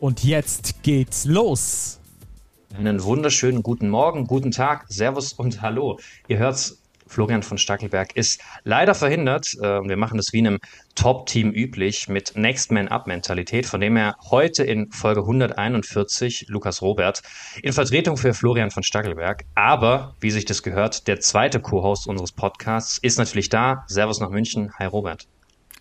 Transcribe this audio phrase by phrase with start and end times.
[0.00, 2.00] Und jetzt geht's los.
[2.76, 6.00] Einen wunderschönen guten Morgen, guten Tag, Servus und Hallo.
[6.26, 9.54] Ihr hört's, Florian von Stackelberg ist leider verhindert.
[9.60, 10.58] Äh, wir machen das wie in einem
[10.96, 17.22] Top-Team üblich mit Next Man Up-Mentalität, von dem er heute in Folge 141 Lukas Robert
[17.62, 22.32] in Vertretung für Florian von Stackelberg, aber wie sich das gehört, der zweite Co-Host unseres
[22.32, 23.84] Podcasts ist natürlich da.
[23.86, 24.72] Servus nach München.
[24.78, 25.28] Hi Robert.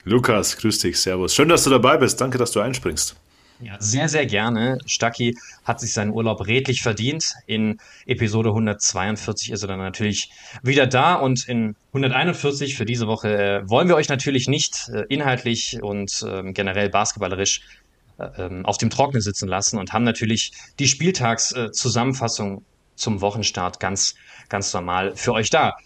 [0.04, 1.34] Lukas, grüß dich, Servus.
[1.34, 2.22] Schön, dass du dabei bist.
[2.22, 3.16] Danke, dass du einspringst.
[3.64, 4.78] Ja, sehr, sehr gerne.
[4.86, 7.36] Stacki hat sich seinen Urlaub redlich verdient.
[7.48, 10.32] In Episode 142 ist er dann natürlich
[10.64, 15.06] wieder da und in 141 für diese Woche äh, wollen wir euch natürlich nicht äh,
[15.08, 17.62] inhaltlich und äh, generell basketballerisch
[18.18, 24.16] äh, ähm, auf dem Trocknen sitzen lassen und haben natürlich die Spieltagszusammenfassung zum Wochenstart ganz,
[24.50, 25.78] ganz normal für euch da.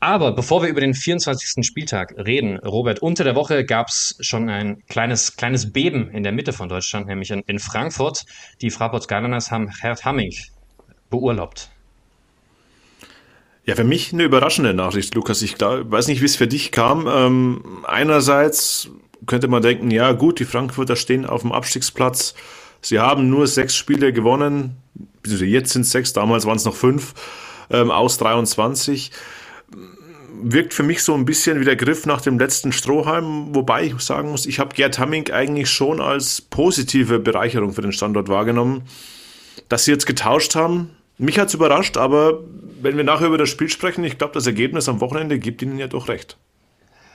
[0.00, 1.66] Aber bevor wir über den 24.
[1.66, 6.30] Spieltag reden, Robert, unter der Woche gab es schon ein kleines, kleines Beben in der
[6.30, 8.24] Mitte von Deutschland, nämlich in, in Frankfurt.
[8.60, 10.32] Die Fraport Skyliners haben Gerd Hamming
[11.10, 11.70] beurlaubt.
[13.64, 15.42] Ja, für mich eine überraschende Nachricht, Lukas.
[15.42, 17.08] Ich glaub, weiß nicht, wie es für dich kam.
[17.08, 18.90] Ähm, einerseits
[19.26, 22.34] könnte man denken, ja gut, die Frankfurter stehen auf dem Abstiegsplatz.
[22.80, 24.76] Sie haben nur sechs Spiele gewonnen.
[25.26, 27.14] Jetzt sind es sechs, damals waren es noch fünf
[27.70, 29.10] ähm, aus 23
[30.40, 33.98] wirkt für mich so ein bisschen wie der Griff nach dem letzten Strohhalm, wobei ich
[34.00, 38.82] sagen muss, ich habe Gerd Hamming eigentlich schon als positive Bereicherung für den Standort wahrgenommen.
[39.68, 42.40] Dass sie jetzt getauscht haben, mich hat es überrascht, aber
[42.80, 45.78] wenn wir nachher über das Spiel sprechen, ich glaube, das Ergebnis am Wochenende gibt Ihnen
[45.78, 46.36] ja doch recht.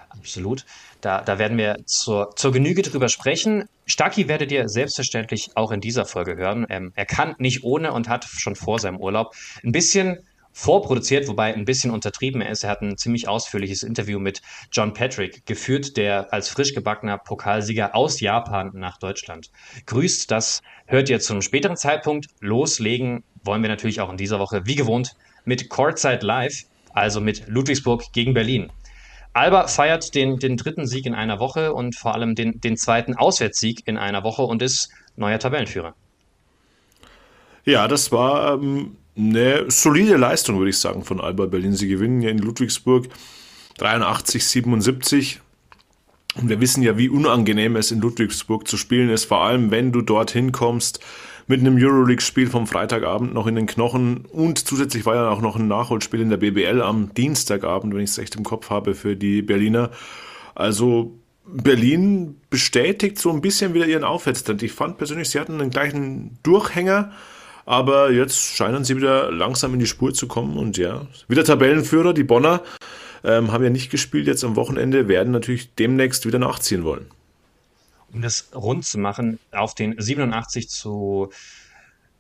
[0.09, 0.65] Absolut.
[1.01, 3.65] Da, da werden wir zur, zur Genüge drüber sprechen.
[3.85, 6.65] Staki werdet ihr selbstverständlich auch in dieser Folge hören.
[6.69, 9.33] Ähm, er kann nicht ohne und hat schon vor seinem Urlaub
[9.63, 10.19] ein bisschen
[10.53, 12.63] vorproduziert, wobei ein bisschen untertrieben er ist.
[12.63, 14.41] Er hat ein ziemlich ausführliches Interview mit
[14.71, 19.49] John Patrick geführt, der als frisch gebackener Pokalsieger aus Japan nach Deutschland
[19.85, 20.31] grüßt.
[20.31, 22.27] Das hört ihr zum späteren Zeitpunkt.
[22.39, 26.63] Loslegen wollen wir natürlich auch in dieser Woche, wie gewohnt, mit Courtside Live,
[26.93, 28.71] also mit Ludwigsburg gegen Berlin.
[29.33, 33.15] Alba feiert den, den dritten Sieg in einer Woche und vor allem den, den zweiten
[33.15, 35.95] Auswärtssieg in einer Woche und ist neuer Tabellenführer.
[37.65, 41.73] Ja, das war ähm, eine solide Leistung, würde ich sagen, von Alba Berlin.
[41.73, 43.07] Sie gewinnen ja in Ludwigsburg
[43.77, 45.41] 83, 77.
[46.35, 49.91] Und wir wissen ja, wie unangenehm es in Ludwigsburg zu spielen ist, vor allem wenn
[49.91, 50.99] du dorthin kommst
[51.45, 55.57] mit einem Euroleague-Spiel vom Freitagabend noch in den Knochen und zusätzlich war ja auch noch
[55.57, 59.15] ein Nachholspiel in der BBL am Dienstagabend, wenn ich es recht im Kopf habe, für
[59.15, 59.91] die Berliner.
[60.55, 61.11] Also
[61.45, 64.63] Berlin bestätigt so ein bisschen wieder ihren Aufwärtstrend.
[64.63, 67.11] Ich fand persönlich, sie hatten einen gleichen Durchhänger
[67.65, 72.13] aber jetzt scheinen sie wieder langsam in die Spur zu kommen und ja, wieder Tabellenführer,
[72.13, 72.61] die Bonner,
[73.23, 77.07] ähm, haben ja nicht gespielt jetzt am Wochenende, werden natürlich demnächst wieder nachziehen wollen.
[78.11, 81.31] Um das rund zu machen, auf den 87 zu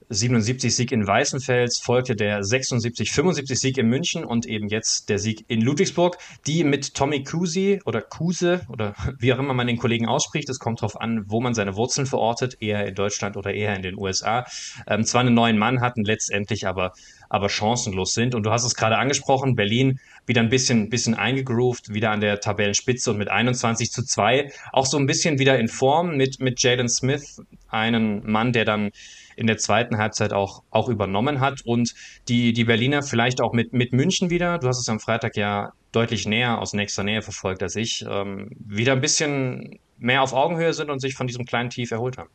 [0.09, 5.19] 77 Sieg in Weißenfels, folgte der 76, 75 Sieg in München und eben jetzt der
[5.19, 9.77] Sieg in Ludwigsburg, die mit Tommy Kusi oder Kuse oder wie auch immer man den
[9.77, 13.53] Kollegen ausspricht, es kommt darauf an, wo man seine Wurzeln verortet, eher in Deutschland oder
[13.53, 14.45] eher in den USA,
[14.87, 16.93] ähm, zwar einen neuen Mann hatten, letztendlich aber,
[17.29, 18.35] aber chancenlos sind.
[18.35, 22.39] Und du hast es gerade angesprochen, Berlin wieder ein bisschen, bisschen eingegroovt, wieder an der
[22.39, 26.61] Tabellenspitze und mit 21 zu 2 auch so ein bisschen wieder in Form mit, mit
[26.61, 28.91] Jaden Smith, einen Mann, der dann
[29.35, 31.61] in der zweiten Halbzeit auch, auch übernommen hat.
[31.65, 31.93] Und
[32.27, 35.71] die, die Berliner vielleicht auch mit, mit München wieder, du hast es am Freitag ja
[35.91, 40.73] deutlich näher, aus nächster Nähe verfolgt als ich, ähm, wieder ein bisschen mehr auf Augenhöhe
[40.73, 42.29] sind und sich von diesem kleinen Tief erholt haben.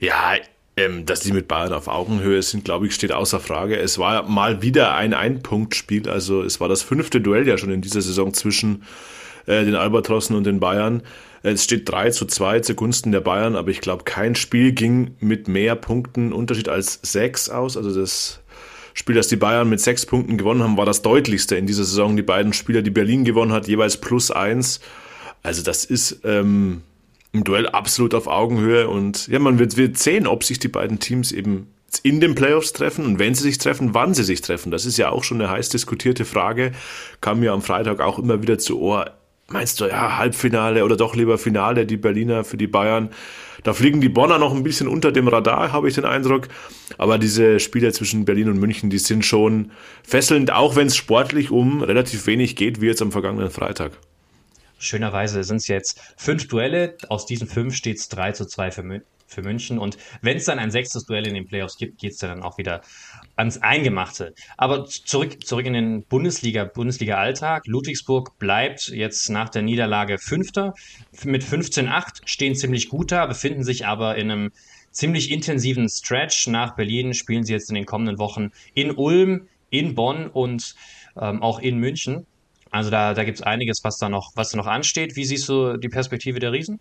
[0.00, 0.34] Ja,
[0.76, 3.76] ähm, dass die mit Bayern auf Augenhöhe sind, glaube ich, steht außer Frage.
[3.76, 7.80] Es war mal wieder ein Einpunktspiel, also es war das fünfte Duell ja schon in
[7.80, 8.84] dieser Saison zwischen
[9.46, 11.02] äh, den Albatrossen und den Bayern.
[11.42, 15.48] Es steht 3 zu 2 zugunsten der Bayern, aber ich glaube, kein Spiel ging mit
[15.48, 17.76] mehr Punkten Unterschied als 6 aus.
[17.76, 18.40] Also das
[18.92, 22.16] Spiel, das die Bayern mit 6 Punkten gewonnen haben, war das deutlichste in dieser Saison.
[22.16, 24.80] Die beiden Spieler, die Berlin gewonnen hat, jeweils plus 1.
[25.42, 26.82] Also das ist ähm,
[27.32, 30.98] ein Duell absolut auf Augenhöhe und ja, man wird, wird sehen, ob sich die beiden
[30.98, 31.68] Teams eben
[32.02, 34.70] in den Playoffs treffen und wenn sie sich treffen, wann sie sich treffen.
[34.70, 36.72] Das ist ja auch schon eine heiß diskutierte Frage.
[37.20, 39.12] Kam mir am Freitag auch immer wieder zu Ohr
[39.52, 43.10] meinst du, ja, Halbfinale oder doch lieber Finale, die Berliner für die Bayern?
[43.62, 46.48] Da fliegen die Bonner noch ein bisschen unter dem Radar, habe ich den Eindruck.
[46.96, 51.50] Aber diese Spiele zwischen Berlin und München, die sind schon fesselnd, auch wenn es sportlich
[51.50, 53.92] um relativ wenig geht, wie jetzt am vergangenen Freitag.
[54.78, 56.96] Schönerweise sind es jetzt fünf Duelle.
[57.08, 59.78] Aus diesen fünf steht es 3 zu 2 für, Mün für München.
[59.78, 62.58] Und wenn es dann ein sechstes Duell in den Playoffs gibt, geht es dann auch
[62.58, 62.82] wieder
[63.36, 64.34] ans Eingemachte.
[64.56, 67.66] Aber zurück, zurück in den Bundesliga, Bundesliga-Alltag.
[67.66, 70.74] Ludwigsburg bleibt jetzt nach der Niederlage Fünfter.
[71.24, 74.52] Mit 15-8 stehen ziemlich gut da, befinden sich aber in einem
[74.90, 76.48] ziemlich intensiven Stretch.
[76.48, 80.74] Nach Berlin spielen sie jetzt in den kommenden Wochen in Ulm, in Bonn und
[81.16, 82.26] ähm, auch in München.
[82.70, 85.16] Also da, da gibt es einiges, was da, noch, was da noch ansteht.
[85.16, 86.80] Wie siehst du die Perspektive der Riesen?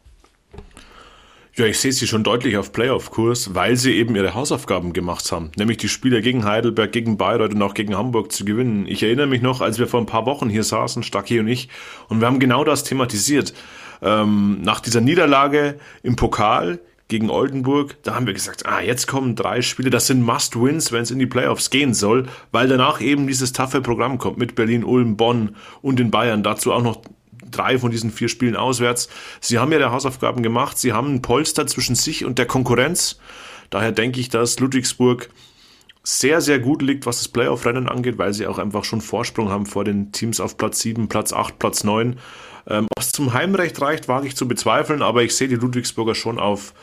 [1.56, 5.52] Ja, ich sehe sie schon deutlich auf Playoff-Kurs, weil sie eben ihre Hausaufgaben gemacht haben.
[5.58, 8.86] Nämlich die Spiele gegen Heidelberg, gegen Bayreuth und auch gegen Hamburg zu gewinnen.
[8.88, 11.70] Ich erinnere mich noch, als wir vor ein paar Wochen hier saßen, Stacki und ich,
[12.08, 13.54] und wir haben genau das thematisiert.
[14.02, 16.80] Ähm, nach dieser Niederlage im Pokal
[17.10, 21.02] gegen Oldenburg, da haben wir gesagt, ah, jetzt kommen drei Spiele, das sind Must-Wins, wenn
[21.02, 24.84] es in die Playoffs gehen soll, weil danach eben dieses taffe Programm kommt mit Berlin,
[24.84, 26.44] Ulm, Bonn und in Bayern.
[26.44, 27.02] Dazu auch noch
[27.52, 29.10] drei von diesen vier Spielen auswärts.
[29.42, 33.20] Sie haben ja ihre Hausaufgaben gemacht, sie haben ein Polster zwischen sich und der Konkurrenz.
[33.70, 35.30] Daher denke ich, dass Ludwigsburg
[36.04, 39.66] sehr, sehr gut liegt, was das Playoff-Rennen angeht, weil sie auch einfach schon Vorsprung haben
[39.66, 42.18] vor den Teams auf Platz 7, Platz 8, Platz 9.
[42.68, 46.40] Ähm, was zum Heimrecht reicht, wage ich zu bezweifeln, aber ich sehe die Ludwigsburger schon
[46.40, 46.74] auf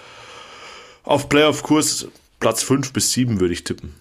[1.06, 2.08] auf Playoff-Kurs
[2.40, 3.94] Platz 5 bis 7 würde ich tippen.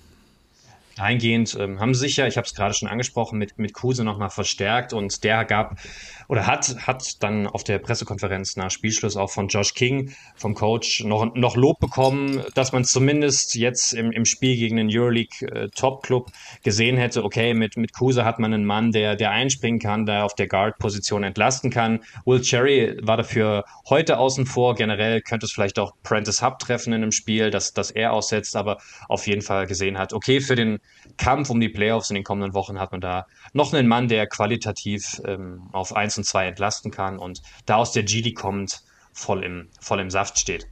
[0.98, 4.30] Eingehend ähm, haben sich ja, ich habe es gerade schon angesprochen, mit, mit Kruse nochmal
[4.30, 5.78] verstärkt und der gab
[6.28, 11.04] oder hat, hat dann auf der Pressekonferenz nach Spielschluss auch von Josh King, vom Coach,
[11.04, 15.70] noch, noch Lob bekommen, dass man zumindest jetzt im, im Spiel gegen den Euroleague äh,
[15.70, 16.32] Top Club
[16.64, 20.26] gesehen hätte, okay, mit, mit Kruse hat man einen Mann, der, der einspringen kann, der
[20.26, 22.02] auf der Guard-Position entlasten kann.
[22.26, 24.76] Will Cherry war dafür heute außen vor.
[24.76, 28.56] Generell könnte es vielleicht auch Prentice Hub treffen in einem Spiel, dass, dass er aussetzt,
[28.56, 30.80] aber auf jeden Fall gesehen hat, okay, für den
[31.18, 34.28] Kampf um die Playoffs in den kommenden Wochen hat man da noch einen Mann, der
[34.28, 38.82] qualitativ ähm, auf 1 und 2 entlasten kann und da aus der GD kommt,
[39.14, 40.68] voll im, voll im Saft steht.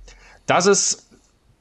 [0.46, 1.10] Dass es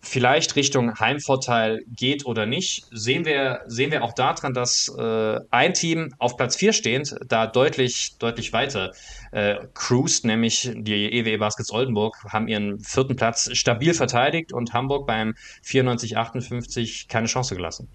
[0.03, 5.75] vielleicht Richtung Heimvorteil geht oder nicht, sehen wir, sehen wir auch daran, dass äh, ein
[5.75, 8.93] Team auf Platz 4 stehend da deutlich, deutlich weiter
[9.31, 15.07] äh, cruised, nämlich die EWE Baskets Oldenburg haben ihren vierten Platz stabil verteidigt und Hamburg
[15.07, 15.35] beim
[15.65, 17.89] 94-58 keine Chance gelassen.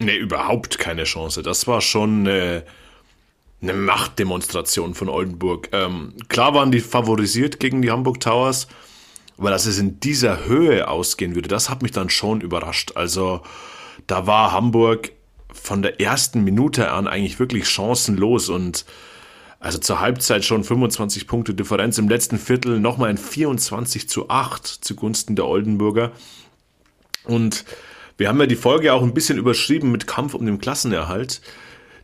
[0.00, 1.42] Nee, überhaupt keine Chance.
[1.42, 2.62] Das war schon äh,
[3.60, 5.68] eine Machtdemonstration von Oldenburg.
[5.72, 8.68] Ähm, klar waren die favorisiert gegen die Hamburg Towers,
[9.36, 12.92] aber dass es in dieser Höhe ausgehen würde, das hat mich dann schon überrascht.
[12.94, 13.42] Also
[14.06, 15.12] da war Hamburg
[15.52, 18.84] von der ersten Minute an eigentlich wirklich chancenlos und
[19.60, 24.66] also zur Halbzeit schon 25 Punkte Differenz, im letzten Viertel nochmal ein 24 zu 8
[24.66, 26.12] zugunsten der Oldenburger.
[27.24, 27.64] Und
[28.16, 31.40] wir haben ja die Folge auch ein bisschen überschrieben mit Kampf um den Klassenerhalt.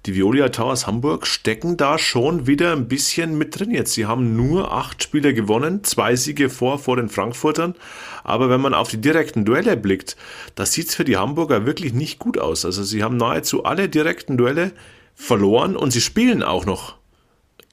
[0.06, 3.94] Die Violia Towers Hamburg stecken da schon wieder ein bisschen mit drin jetzt.
[3.94, 7.74] Sie haben nur acht Spiele gewonnen, zwei Siege vor vor den Frankfurtern.
[8.22, 10.16] Aber wenn man auf die direkten Duelle blickt,
[10.56, 12.66] da sieht's für die Hamburger wirklich nicht gut aus.
[12.66, 14.72] Also sie haben nahezu alle direkten Duelle
[15.14, 16.96] verloren und sie spielen auch noch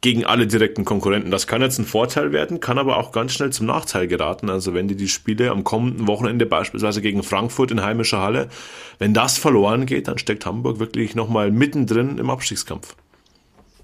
[0.01, 1.29] gegen alle direkten Konkurrenten.
[1.29, 4.49] Das kann jetzt ein Vorteil werden, kann aber auch ganz schnell zum Nachteil geraten.
[4.49, 8.49] Also wenn die die Spiele am kommenden Wochenende beispielsweise gegen Frankfurt in heimischer Halle,
[8.97, 12.95] wenn das verloren geht, dann steckt Hamburg wirklich nochmal mittendrin im Abstiegskampf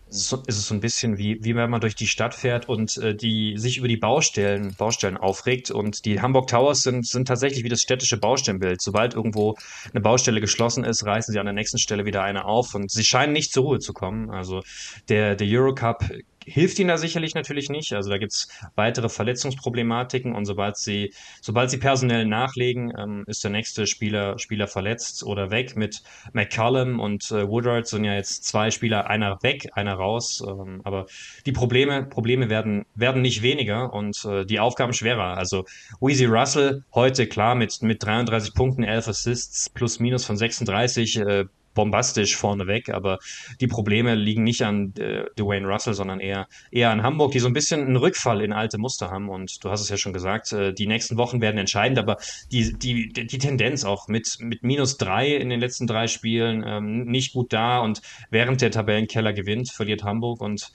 [0.09, 3.15] ist es so ein bisschen wie, wie wenn man durch die Stadt fährt und äh,
[3.15, 5.71] die sich über die Baustellen, Baustellen aufregt.
[5.71, 8.81] Und die Hamburg Towers sind, sind tatsächlich wie das städtische Baustellenbild.
[8.81, 9.55] Sobald irgendwo
[9.91, 13.03] eine Baustelle geschlossen ist, reißen sie an der nächsten Stelle wieder eine auf und sie
[13.03, 14.29] scheinen nicht zur Ruhe zu kommen.
[14.29, 14.61] Also
[15.09, 16.09] der, der Eurocup
[16.47, 17.93] hilft ihnen da sicherlich natürlich nicht.
[17.93, 23.51] Also da gibt's weitere Verletzungsproblematiken und sobald sie, sobald sie personell nachlegen, ähm, ist der
[23.51, 25.75] nächste Spieler, Spieler verletzt oder weg.
[25.75, 26.01] Mit
[26.33, 30.41] McCallum und äh, Woodard sind ja jetzt zwei Spieler, einer weg, einer raus.
[30.47, 31.07] Ähm, aber
[31.45, 35.37] die Probleme, Probleme werden, werden nicht weniger und äh, die Aufgaben schwerer.
[35.37, 35.65] Also
[35.99, 41.45] Weezy Russell heute klar mit, mit 33 Punkten, 11 Assists plus minus von 36, äh,
[41.77, 43.19] bombastisch vorneweg, aber
[43.61, 47.47] die Probleme liegen nicht an äh, Dwayne Russell, sondern eher, eher an Hamburg, die so
[47.47, 49.29] ein bisschen einen Rückfall in alte Muster haben.
[49.29, 52.17] Und du hast es ja schon gesagt, äh, die nächsten Wochen werden entscheidend, aber
[52.51, 57.05] die, die, die Tendenz auch mit, mit minus drei in den letzten drei Spielen ähm,
[57.05, 60.71] nicht gut da und während der Tabellenkeller gewinnt, verliert Hamburg und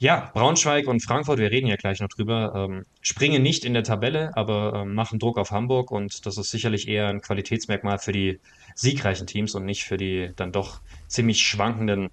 [0.00, 3.84] ja, Braunschweig und Frankfurt, wir reden ja gleich noch drüber, ähm, springen nicht in der
[3.84, 8.12] Tabelle, aber ähm, machen Druck auf Hamburg und das ist sicherlich eher ein Qualitätsmerkmal für
[8.12, 8.40] die
[8.74, 12.08] siegreichen Teams und nicht für die dann doch ziemlich schwankenden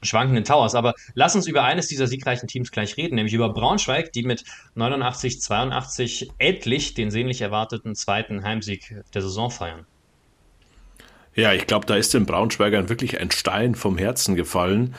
[0.00, 0.76] schwankenden Towers.
[0.76, 4.44] Aber lass uns über eines dieser siegreichen Teams gleich reden, nämlich über Braunschweig, die mit
[4.76, 9.86] 89, 82 endlich den sehnlich erwarteten zweiten Heimsieg der Saison feiern.
[11.34, 14.94] Ja, ich glaube, da ist den Braunschweigern wirklich ein Stein vom Herzen gefallen,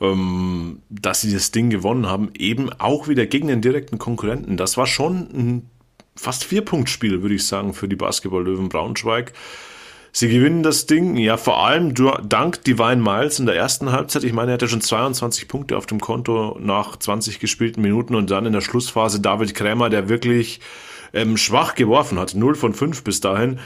[0.00, 4.56] ähm, dass sie das Ding gewonnen haben, eben auch wieder gegen den direkten Konkurrenten.
[4.56, 5.70] Das war schon ein
[6.14, 9.32] fast Vier-Punkt-Spiel, würde ich sagen, für die Basketball-Löwen Braunschweig.
[10.12, 11.94] Sie gewinnen das Ding, ja, vor allem
[12.28, 14.24] dank Divine Miles in der ersten Halbzeit.
[14.24, 18.30] Ich meine, er hatte schon 22 Punkte auf dem Konto nach 20 gespielten Minuten und
[18.30, 20.60] dann in der Schlussphase David Krämer, der wirklich
[21.12, 23.58] ähm, schwach geworfen hat, 0 von 5 bis dahin.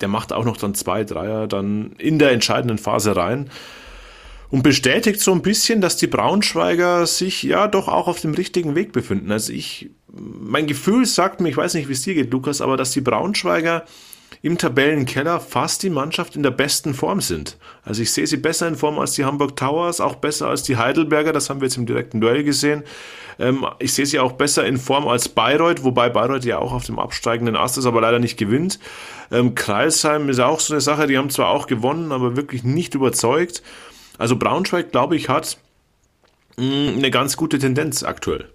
[0.00, 3.50] Der macht auch noch dann zwei Dreier dann in der entscheidenden Phase rein
[4.50, 8.74] und bestätigt so ein bisschen, dass die Braunschweiger sich ja doch auch auf dem richtigen
[8.74, 9.30] Weg befinden.
[9.30, 12.76] Also ich, mein Gefühl sagt mir, ich weiß nicht, wie es dir geht, Lukas, aber
[12.76, 13.84] dass die Braunschweiger
[14.40, 17.58] im Tabellenkeller fast die Mannschaft in der besten Form sind.
[17.82, 20.76] Also ich sehe sie besser in Form als die Hamburg Towers, auch besser als die
[20.76, 22.84] Heidelberger, das haben wir jetzt im direkten Duell gesehen.
[23.38, 26.84] Ähm, ich sehe sie auch besser in Form als Bayreuth, wobei Bayreuth ja auch auf
[26.84, 28.78] dem absteigenden Ast ist, aber leider nicht gewinnt.
[29.30, 32.94] Ähm, Kreilsheim ist auch so eine Sache, die haben zwar auch gewonnen, aber wirklich nicht
[32.94, 33.62] überzeugt.
[34.18, 35.58] Also Braunschweig, glaube ich, hat
[36.56, 38.52] mm, eine ganz gute Tendenz aktuell.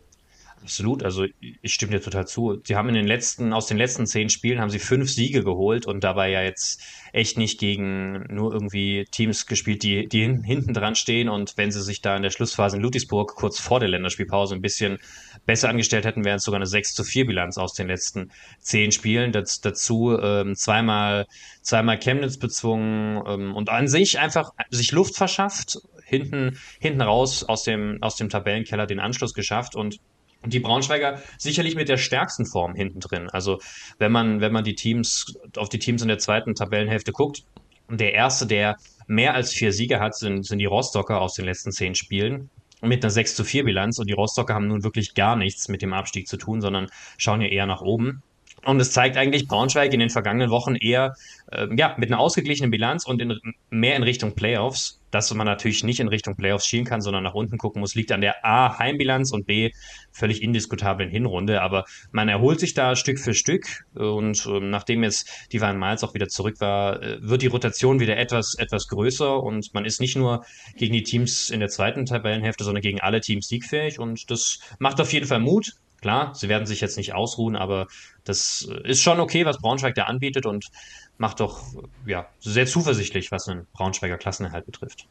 [0.62, 1.26] Absolut, also
[1.62, 2.62] ich stimme dir total zu.
[2.64, 5.86] Sie haben in den letzten, aus den letzten zehn Spielen haben sie fünf Siege geholt
[5.86, 10.96] und dabei ja jetzt echt nicht gegen nur irgendwie Teams gespielt, die, die hinten dran
[10.96, 14.56] stehen und wenn sie sich da in der Schlussphase in Ludwigsburg kurz vor der Länderspielpause
[14.56, 15.00] ein bisschen
[15.46, 18.92] besser angestellt hätten, wären es sogar eine 6 zu 4 Bilanz aus den letzten zehn
[18.92, 19.32] Spielen.
[19.32, 21.28] Das, dazu ähm, zweimal,
[21.62, 27.64] zweimal Chemnitz bezwungen ähm, und an sich einfach sich Luft verschafft, hinten, hinten raus aus
[27.64, 30.00] dem, aus dem Tabellenkeller den Anschluss geschafft und
[30.46, 33.30] die Braunschweiger sicherlich mit der stärksten Form hinten drin.
[33.30, 33.60] Also
[33.98, 37.44] wenn man, wenn man die Teams, auf die Teams in der zweiten Tabellenhälfte guckt,
[37.90, 41.72] der erste, der mehr als vier Siege hat, sind, sind die Rostocker aus den letzten
[41.72, 42.50] zehn Spielen
[42.84, 44.00] mit einer 6 zu 4 Bilanz.
[44.00, 46.88] Und die Rostocker haben nun wirklich gar nichts mit dem Abstieg zu tun, sondern
[47.18, 48.22] schauen ja eher nach oben.
[48.66, 51.16] Und es zeigt eigentlich Braunschweig in den vergangenen Wochen eher
[51.52, 53.40] äh, ja, mit einer ausgeglichenen Bilanz und in,
[53.70, 55.00] mehr in Richtung Playoffs.
[55.12, 58.12] Dass man natürlich nicht in Richtung Playoffs schielen kann, sondern nach unten gucken muss, liegt
[58.12, 59.70] an der A Heimbilanz und B
[60.12, 61.62] völlig indiskutablen Hinrunde.
[61.62, 66.04] Aber man erholt sich da Stück für Stück und äh, nachdem jetzt die Van Miles
[66.04, 70.02] auch wieder zurück war, äh, wird die Rotation wieder etwas, etwas größer und man ist
[70.02, 70.46] nicht nur
[70.78, 75.00] gegen die Teams in der zweiten Tabellenhälfte, sondern gegen alle Teams siegfähig und das macht
[75.00, 75.74] auf jeden Fall Mut.
[76.04, 77.88] Klar, sie werden sich jetzt nicht ausruhen, aber
[78.26, 80.70] das ist schon okay, was Braunschweig da anbietet und
[81.18, 81.64] macht doch
[82.06, 85.08] ja, sehr zuversichtlich, was einen Braunschweiger Klassenerhalt betrifft.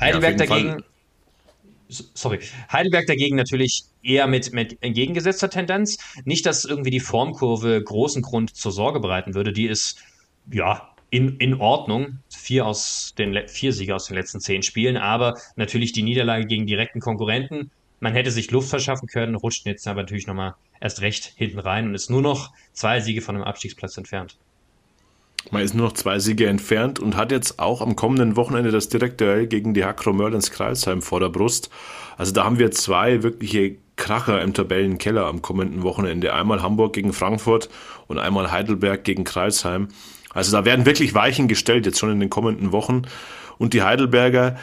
[0.00, 0.70] Heidelberg ja, dagegen.
[0.70, 0.84] Fall.
[2.14, 2.40] Sorry.
[2.72, 5.98] Heidelberg dagegen natürlich eher mit, mit entgegengesetzter Tendenz.
[6.24, 9.52] Nicht, dass irgendwie die Formkurve großen Grund zur Sorge bereiten würde.
[9.52, 9.98] Die ist,
[10.50, 12.20] ja, in, in Ordnung.
[12.30, 16.66] Vier, aus den, vier Siege aus den letzten zehn Spielen, aber natürlich die Niederlage gegen
[16.66, 21.32] direkten Konkurrenten man hätte sich Luft verschaffen können, rutscht jetzt aber natürlich nochmal erst recht
[21.36, 24.36] hinten rein und ist nur noch zwei Siege von einem Abstiegsplatz entfernt.
[25.50, 28.88] Man ist nur noch zwei Siege entfernt und hat jetzt auch am kommenden Wochenende das
[28.88, 31.70] direkte Duell gegen die Hakro Merlins Kreilsheim vor der Brust.
[32.18, 36.34] Also da haben wir zwei wirkliche Kracher im Tabellenkeller am kommenden Wochenende.
[36.34, 37.70] Einmal Hamburg gegen Frankfurt
[38.06, 39.88] und einmal Heidelberg gegen Kreilsheim.
[40.32, 43.02] Also da werden wirklich Weichen gestellt jetzt schon in den kommenden Wochen.
[43.58, 44.56] Und die Heidelberger,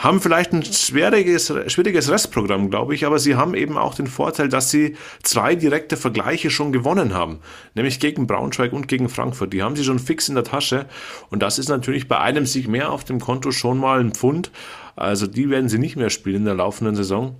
[0.00, 4.48] haben vielleicht ein schwieriges, schwieriges Restprogramm, glaube ich, aber sie haben eben auch den Vorteil,
[4.48, 7.38] dass sie zwei direkte Vergleiche schon gewonnen haben,
[7.74, 9.52] nämlich gegen Braunschweig und gegen Frankfurt.
[9.52, 10.86] Die haben sie schon fix in der Tasche
[11.30, 14.50] und das ist natürlich bei einem Sieg mehr auf dem Konto schon mal ein Pfund.
[14.96, 17.36] Also die werden sie nicht mehr spielen in der laufenden Saison.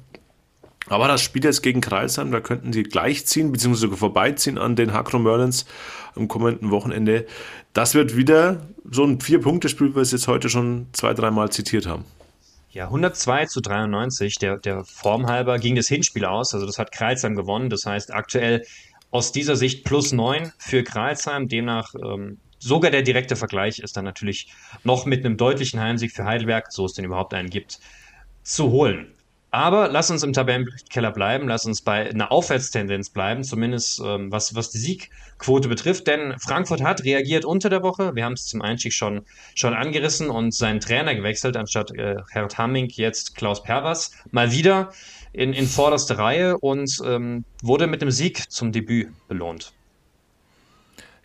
[0.88, 4.92] Aber das Spiel jetzt gegen Kreisheim, da könnten sie gleichziehen, beziehungsweise sogar vorbeiziehen an den
[4.92, 5.64] Hakro Merlins
[6.14, 7.26] am kommenden Wochenende.
[7.72, 11.86] Das wird wieder so ein Vier-Punkte-Spiel, wie wir es jetzt heute schon zwei, dreimal zitiert
[11.86, 12.04] haben.
[12.70, 16.54] Ja, 102 zu 93, der, der Form halber ging das Hinspiel aus.
[16.54, 17.68] Also das hat Kreilsheim gewonnen.
[17.68, 18.64] Das heißt aktuell
[19.10, 21.48] aus dieser Sicht plus 9 für Kreilsheim.
[21.48, 24.48] Demnach ähm, sogar der direkte Vergleich ist dann natürlich
[24.84, 27.78] noch mit einem deutlichen Heimsieg für Heidelberg, so es denn überhaupt einen gibt,
[28.42, 29.12] zu holen.
[29.54, 34.54] Aber lass uns im Tabellenkeller bleiben, lass uns bei einer Aufwärtstendenz bleiben, zumindest ähm, was,
[34.54, 36.06] was die Siegquote betrifft.
[36.06, 38.14] Denn Frankfurt hat reagiert unter der Woche.
[38.14, 42.48] Wir haben es zum Einstieg schon, schon angerissen und seinen Trainer gewechselt, anstatt äh, Herr
[42.48, 44.12] Hamming jetzt Klaus Pervers.
[44.30, 44.90] Mal wieder
[45.34, 49.74] in, in vorderste Reihe und ähm, wurde mit dem Sieg zum Debüt belohnt.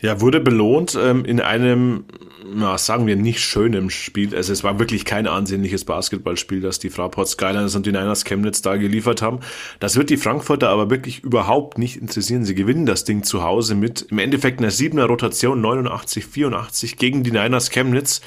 [0.00, 2.04] Ja, wurde belohnt ähm, in einem,
[2.46, 4.32] na, sagen wir, nicht schönen Spiel.
[4.34, 8.62] Also es war wirklich kein ansehnliches Basketballspiel, das die Fraport Skyliners und die Niners Chemnitz
[8.62, 9.40] da geliefert haben.
[9.80, 12.44] Das wird die Frankfurter aber wirklich überhaupt nicht interessieren.
[12.44, 17.24] Sie gewinnen das Ding zu Hause mit im Endeffekt einer siebener Rotation 89, 84 gegen
[17.24, 18.20] die Niners Chemnitz.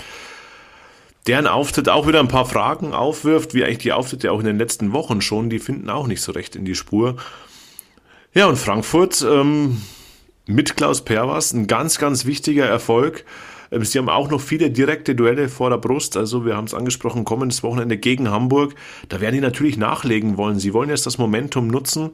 [1.27, 4.57] deren Auftritt auch wieder ein paar Fragen aufwirft, wie eigentlich die Auftritte auch in den
[4.57, 7.15] letzten Wochen schon, die finden auch nicht so recht in die Spur.
[8.33, 9.77] Ja, und Frankfurt ähm,
[10.53, 13.25] mit Klaus Perwas, ein ganz, ganz wichtiger Erfolg.
[13.72, 16.17] Ähm, sie haben auch noch viele direkte Duelle vor der Brust.
[16.17, 18.75] Also wir haben es angesprochen, kommendes Wochenende gegen Hamburg.
[19.10, 20.60] Da werden die natürlich nachlegen wollen.
[20.60, 22.12] Sie wollen jetzt das Momentum nutzen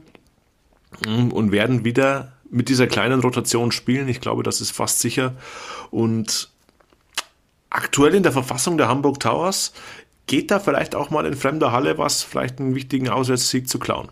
[1.06, 4.08] ähm, und werden wieder mit dieser kleinen Rotation spielen.
[4.08, 5.34] Ich glaube, das ist fast sicher.
[5.90, 6.50] Und
[7.70, 9.72] aktuell in der Verfassung der Hamburg Towers
[10.26, 14.08] geht da vielleicht auch mal in fremder Halle was, vielleicht einen wichtigen Auswärtssieg zu klauen.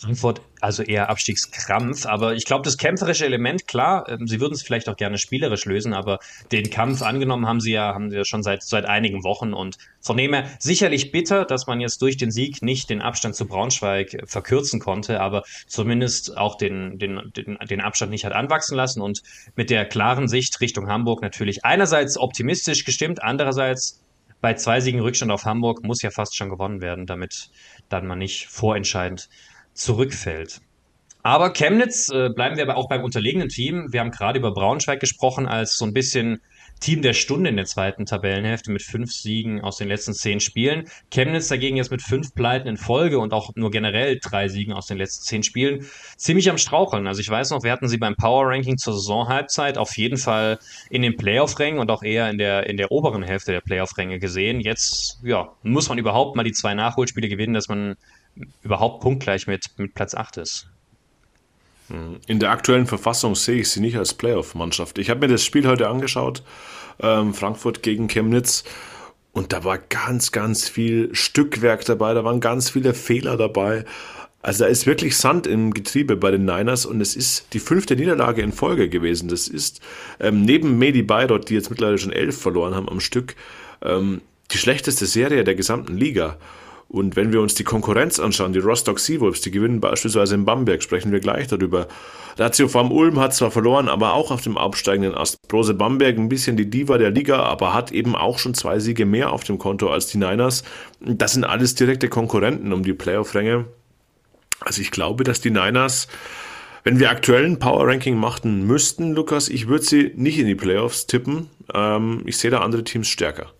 [0.00, 4.62] Frankfurt also eher Abstiegskrampf, aber ich glaube, das kämpferische Element, klar, ähm, sie würden es
[4.62, 6.18] vielleicht auch gerne spielerisch lösen, aber
[6.52, 9.54] den Kampf angenommen haben sie ja, haben sie ja schon seit, seit einigen Wochen.
[9.54, 13.36] Und von dem her sicherlich bitter, dass man jetzt durch den Sieg nicht den Abstand
[13.36, 18.76] zu Braunschweig verkürzen konnte, aber zumindest auch den, den, den, den Abstand nicht hat anwachsen
[18.76, 19.00] lassen.
[19.00, 19.22] Und
[19.54, 24.02] mit der klaren Sicht Richtung Hamburg natürlich einerseits optimistisch gestimmt, andererseits
[24.40, 27.50] bei zwei Siegen Rückstand auf Hamburg muss ja fast schon gewonnen werden, damit
[27.88, 29.28] dann man nicht vorentscheidend
[29.76, 30.60] zurückfällt.
[31.22, 33.92] Aber Chemnitz, äh, bleiben wir aber auch beim unterlegenen Team.
[33.92, 36.40] Wir haben gerade über Braunschweig gesprochen als so ein bisschen
[36.78, 40.88] Team der Stunde in der zweiten Tabellenhälfte mit fünf Siegen aus den letzten zehn Spielen.
[41.10, 44.86] Chemnitz dagegen jetzt mit fünf Pleiten in Folge und auch nur generell drei Siegen aus
[44.86, 47.06] den letzten zehn Spielen ziemlich am Straucheln.
[47.06, 50.58] Also ich weiß noch, wir hatten sie beim Power Ranking zur Saisonhalbzeit auf jeden Fall
[50.90, 54.60] in den Playoff-Rängen und auch eher in der, in der oberen Hälfte der Playoff-Ränge gesehen.
[54.60, 57.96] Jetzt, ja, muss man überhaupt mal die zwei Nachholspiele gewinnen, dass man
[58.62, 60.68] überhaupt punktgleich mit, mit Platz 8 ist.
[61.88, 62.18] Hm.
[62.26, 64.98] In der aktuellen Verfassung sehe ich sie nicht als Playoff-Mannschaft.
[64.98, 66.42] Ich habe mir das Spiel heute angeschaut,
[67.00, 68.64] ähm, Frankfurt gegen Chemnitz,
[69.36, 73.84] und da war ganz, ganz viel Stückwerk dabei, da waren ganz viele Fehler dabei.
[74.40, 77.96] Also da ist wirklich Sand im Getriebe bei den Niners und es ist die fünfte
[77.96, 79.28] Niederlage in Folge gewesen.
[79.28, 79.82] Das ist
[80.20, 83.36] ähm, neben Medi Bayreuth, die jetzt mittlerweile schon elf verloren haben am Stück,
[83.82, 86.38] ähm, die schlechteste Serie der gesamten Liga.
[86.88, 90.82] Und wenn wir uns die Konkurrenz anschauen, die Rostock Seawolves, die gewinnen beispielsweise in Bamberg,
[90.82, 91.88] sprechen wir gleich darüber.
[92.36, 95.36] Lazio Farm Ulm hat zwar verloren, aber auch auf dem absteigenden Ast.
[95.48, 99.04] Brose Bamberg ein bisschen die Diva der Liga, aber hat eben auch schon zwei Siege
[99.04, 100.62] mehr auf dem Konto als die Niners.
[101.00, 103.66] Das sind alles direkte Konkurrenten um die Playoff-Ränge.
[104.60, 106.08] Also ich glaube, dass die Niners,
[106.84, 111.50] wenn wir aktuellen Power-Ranking machen müssten, Lukas, ich würde sie nicht in die Playoffs tippen.
[111.74, 113.52] Ähm, ich sehe da andere Teams stärker.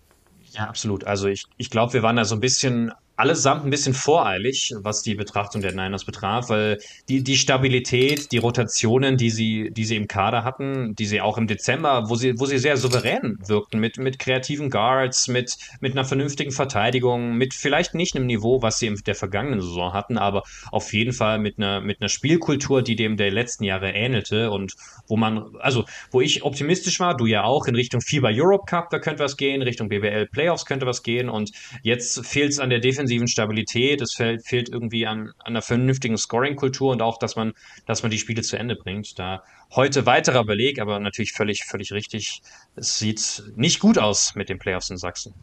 [0.53, 1.05] Ja, absolut.
[1.05, 5.03] Also ich, ich glaube, wir waren da so ein bisschen allesamt ein bisschen voreilig, was
[5.03, 9.97] die Betrachtung der Niners betraf, weil die, die Stabilität, die Rotationen, die sie, die sie
[9.97, 13.81] im Kader hatten, die sie auch im Dezember, wo sie, wo sie sehr souverän wirkten,
[13.81, 18.79] mit, mit kreativen Guards, mit, mit einer vernünftigen Verteidigung, mit vielleicht nicht einem Niveau, was
[18.79, 22.83] sie in der vergangenen Saison hatten, aber auf jeden Fall mit einer, mit einer Spielkultur,
[22.83, 24.75] die dem der letzten Jahre ähnelte und
[25.09, 28.91] wo man, also, wo ich optimistisch war, du ja auch, in Richtung FIBA Europe Cup,
[28.91, 31.53] da könnte was gehen, Richtung BBL Playoffs könnte was gehen und
[31.83, 35.63] jetzt fehlt es an der Defensive defensiven Stabilität, es fehlt, fehlt irgendwie an, an einer
[35.63, 37.53] vernünftigen Scoring-Kultur und auch, dass man,
[37.87, 39.19] dass man die Spiele zu Ende bringt.
[39.19, 39.43] Da
[39.75, 42.43] heute weiterer Beleg, aber natürlich völlig, völlig richtig.
[42.75, 45.35] Es sieht nicht gut aus mit den Playoffs in Sachsen.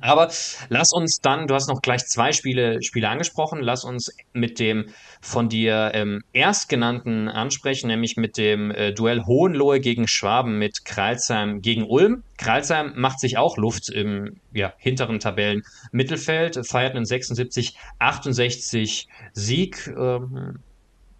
[0.00, 0.30] Aber
[0.68, 4.90] lass uns dann, du hast noch gleich zwei Spiele, Spiele angesprochen, lass uns mit dem
[5.22, 11.62] von dir ähm, erstgenannten ansprechen, nämlich mit dem äh, Duell Hohenlohe gegen Schwaben mit Kralsheim
[11.62, 12.24] gegen Ulm.
[12.36, 20.58] Kralsheim macht sich auch Luft im ja, hinteren Tabellenmittelfeld, feiert einen 76-68 Sieg, ähm,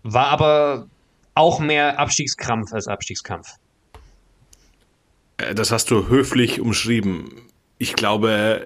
[0.02, 0.86] war aber
[1.34, 3.54] auch mehr Abstiegskrampf als Abstiegskampf.
[5.38, 7.45] Äh, das hast du höflich umschrieben
[7.78, 8.64] ich glaube,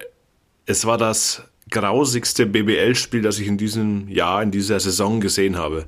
[0.67, 5.87] es war das grausigste BBL-Spiel, das ich in diesem Jahr, in dieser Saison gesehen habe.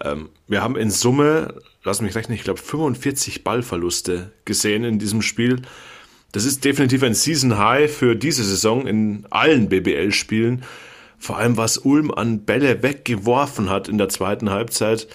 [0.00, 5.22] Ähm, wir haben in Summe, lass mich rechnen, ich glaube 45 Ballverluste gesehen in diesem
[5.22, 5.62] Spiel.
[6.32, 10.64] Das ist definitiv ein Season High für diese Saison in allen BBL-Spielen.
[11.18, 15.08] Vor allem, was Ulm an Bälle weggeworfen hat in der zweiten Halbzeit.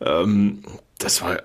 [0.00, 0.62] Ähm,
[0.98, 1.42] das war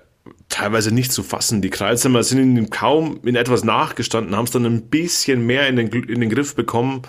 [0.52, 1.62] teilweise nicht zu fassen.
[1.62, 5.76] Die Kreuzheimer sind ihnen kaum in etwas nachgestanden, haben es dann ein bisschen mehr in
[5.76, 7.02] den, in den Griff bekommen,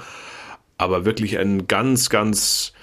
[0.78, 2.74] aber wirklich ein ganz, ganz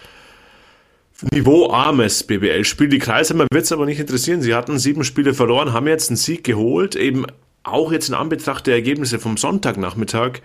[1.33, 2.89] niveauarmes BBL-Spiel.
[2.89, 4.43] Die Kreisheimer wird es aber nicht interessieren.
[4.43, 7.27] Sie hatten sieben Spiele verloren, haben jetzt einen Sieg geholt, eben
[7.63, 10.41] auch jetzt in Anbetracht der Ergebnisse vom Sonntagnachmittag.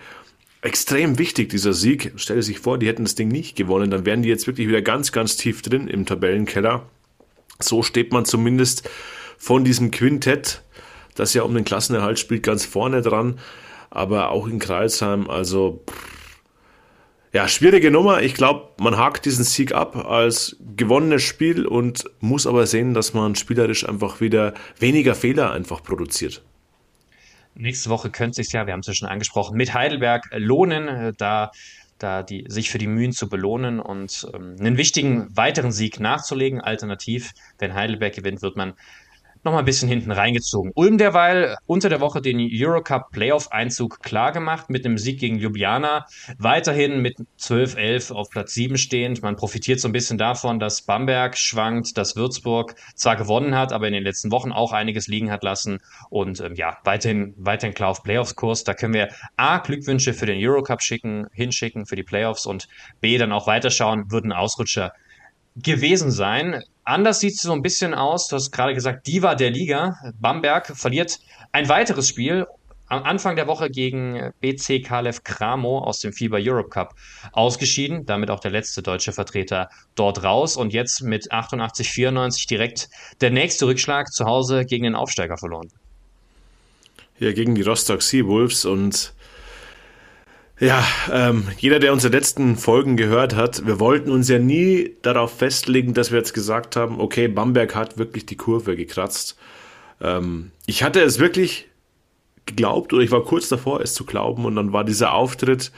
[0.62, 2.12] Extrem wichtig, dieser Sieg.
[2.16, 4.82] Stelle sich vor, die hätten das Ding nicht gewonnen, dann wären die jetzt wirklich wieder
[4.82, 6.86] ganz, ganz tief drin im Tabellenkeller.
[7.60, 8.88] So steht man zumindest
[9.38, 10.62] von diesem Quintett,
[11.14, 13.38] das ja um den Klassenerhalt spielt, ganz vorne dran.
[13.90, 15.84] Aber auch in Kreisheim, also
[17.36, 18.22] ja, schwierige Nummer.
[18.22, 23.12] Ich glaube, man hakt diesen Sieg ab als gewonnenes Spiel und muss aber sehen, dass
[23.12, 26.42] man spielerisch einfach wieder weniger Fehler einfach produziert.
[27.54, 31.12] nächste Woche könnte es sich ja, wir haben es ja schon angesprochen, mit Heidelberg lohnen,
[31.18, 31.50] da,
[31.98, 36.62] da die, sich für die Mühen zu belohnen und ähm, einen wichtigen weiteren Sieg nachzulegen.
[36.62, 38.72] Alternativ, wenn Heidelberg gewinnt, wird man
[39.46, 40.72] nochmal ein bisschen hinten reingezogen.
[40.74, 46.06] Ulm derweil unter der Woche den Eurocup Playoff-Einzug klargemacht mit einem Sieg gegen Ljubljana.
[46.38, 49.22] Weiterhin mit 12-11 auf Platz 7 stehend.
[49.22, 53.86] Man profitiert so ein bisschen davon, dass Bamberg schwankt, dass Würzburg zwar gewonnen hat, aber
[53.86, 55.78] in den letzten Wochen auch einiges liegen hat lassen.
[56.10, 58.64] Und ähm, ja, weiterhin, weiterhin klar auf Playoffs-Kurs.
[58.64, 62.68] Da können wir A, Glückwünsche für den Eurocup schicken, hinschicken für die Playoffs und
[63.00, 64.92] B, dann auch weiterschauen, würden Ausrutscher
[65.56, 66.62] gewesen sein.
[66.84, 68.28] Anders sieht es so ein bisschen aus.
[68.28, 69.96] Du hast gerade gesagt, Diva der Liga.
[70.20, 71.18] Bamberg verliert
[71.52, 72.46] ein weiteres Spiel
[72.88, 76.94] am Anfang der Woche gegen BC Kalev Kramo aus dem FIBA Europe Cup
[77.32, 78.06] ausgeschieden.
[78.06, 80.56] Damit auch der letzte deutsche Vertreter dort raus.
[80.56, 82.88] Und jetzt mit 88, 94 direkt
[83.20, 85.68] der nächste Rückschlag zu Hause gegen den Aufsteiger verloren.
[87.18, 89.14] Ja, gegen die Rostock Sea Wolves und
[90.58, 95.36] ja, ähm, jeder, der unsere letzten Folgen gehört hat, wir wollten uns ja nie darauf
[95.36, 99.36] festlegen, dass wir jetzt gesagt haben, okay, Bamberg hat wirklich die Kurve gekratzt.
[100.00, 101.68] Ähm, ich hatte es wirklich
[102.46, 105.72] geglaubt oder ich war kurz davor, es zu glauben und dann war dieser Auftritt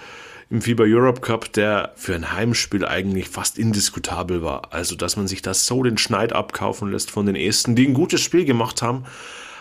[0.51, 4.73] im FIBA Europe Cup, der für ein Heimspiel eigentlich fast indiskutabel war.
[4.73, 7.95] Also, dass man sich das so den Schneid abkaufen lässt von den Esten, die ein
[7.95, 9.05] gutes Spiel gemacht haben,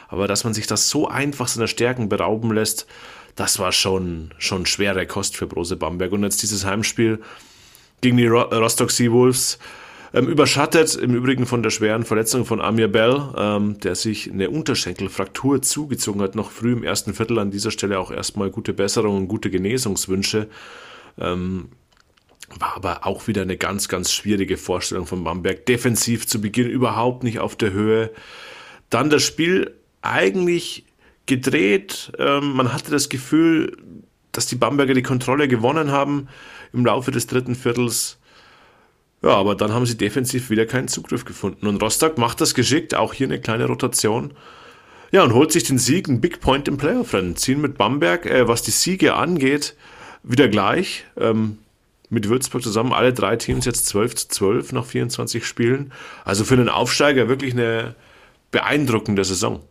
[0.07, 2.87] aber dass man sich das so einfach seiner Stärken berauben lässt,
[3.37, 6.11] das war schon, schon schwere Kost für Brose Bamberg.
[6.11, 7.21] Und jetzt dieses Heimspiel
[8.01, 9.59] gegen die Rostock Seawolves
[10.13, 14.49] ähm, überschattet im Übrigen von der schweren Verletzung von Amir Bell, ähm, der sich eine
[14.49, 17.37] Unterschenkelfraktur zugezogen hat, noch früh im ersten Viertel.
[17.37, 20.47] An dieser Stelle auch erstmal gute Besserung und gute Genesungswünsche.
[21.19, 21.69] Ähm,
[22.59, 25.67] war aber auch wieder eine ganz, ganz schwierige Vorstellung von Bamberg.
[25.67, 28.11] Defensiv zu Beginn überhaupt nicht auf der Höhe.
[28.89, 30.86] Dann das Spiel eigentlich
[31.27, 32.11] gedreht.
[32.17, 33.77] Ähm, man hatte das Gefühl,
[34.31, 36.27] dass die Bamberger die Kontrolle gewonnen haben
[36.73, 38.17] im Laufe des dritten Viertels.
[39.21, 41.67] Ja, aber dann haben sie defensiv wieder keinen Zugriff gefunden.
[41.67, 44.33] Und Rostock macht das geschickt, auch hier eine kleine Rotation.
[45.11, 47.35] Ja, und holt sich den Sieg, ein Big Point im Playoff-Rennen.
[47.35, 49.75] Ziehen mit Bamberg, äh, was die Siege angeht,
[50.23, 51.05] wieder gleich.
[51.17, 51.59] Ähm,
[52.09, 55.91] mit Würzburg zusammen, alle drei Teams jetzt 12 zu 12 nach 24 Spielen.
[56.23, 57.95] Also für einen Aufsteiger wirklich eine
[58.51, 59.61] beeindruckende Saison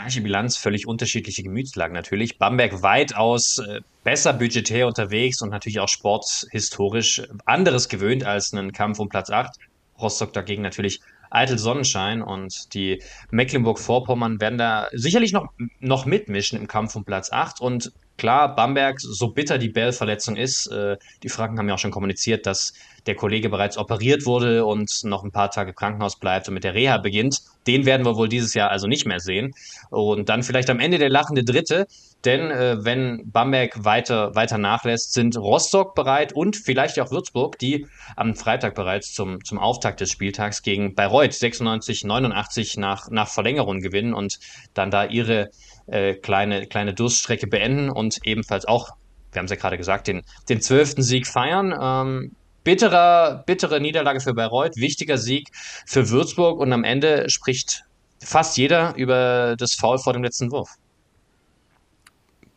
[0.00, 2.38] gleiche Bilanz, völlig unterschiedliche Gemütslagen natürlich.
[2.38, 8.98] Bamberg weitaus äh, besser budgetär unterwegs und natürlich auch sporthistorisch anderes gewöhnt als einen Kampf
[8.98, 9.56] um Platz 8.
[10.00, 16.66] Rostock dagegen natürlich eitel Sonnenschein und die Mecklenburg-Vorpommern werden da sicherlich noch, noch mitmischen im
[16.66, 21.58] Kampf um Platz 8 und klar, Bamberg, so bitter die Bell-Verletzung ist, äh, die Franken
[21.58, 22.74] haben ja auch schon kommuniziert, dass
[23.06, 26.62] der Kollege bereits operiert wurde und noch ein paar Tage im Krankenhaus bleibt und mit
[26.62, 27.40] der Reha beginnt.
[27.66, 29.54] Den werden wir wohl dieses Jahr also nicht mehr sehen.
[29.88, 31.86] Und dann vielleicht am Ende der lachende Dritte,
[32.26, 37.86] denn äh, wenn Bamberg weiter, weiter nachlässt, sind Rostock bereit und vielleicht auch Würzburg, die
[38.16, 43.80] am Freitag bereits zum, zum Auftakt des Spieltags gegen Bayreuth 96, 89 nach, nach Verlängerung
[43.80, 44.38] gewinnen und
[44.74, 45.50] dann da ihre
[45.90, 48.90] äh, kleine, kleine Durststrecke beenden und ebenfalls auch,
[49.32, 51.74] wir haben es ja gerade gesagt, den, den zwölften Sieg feiern.
[51.80, 52.32] Ähm,
[52.64, 55.48] bitterer, bittere Niederlage für Bayreuth, wichtiger Sieg
[55.86, 57.84] für Würzburg und am Ende spricht
[58.22, 60.70] fast jeder über das Foul vor dem letzten Wurf.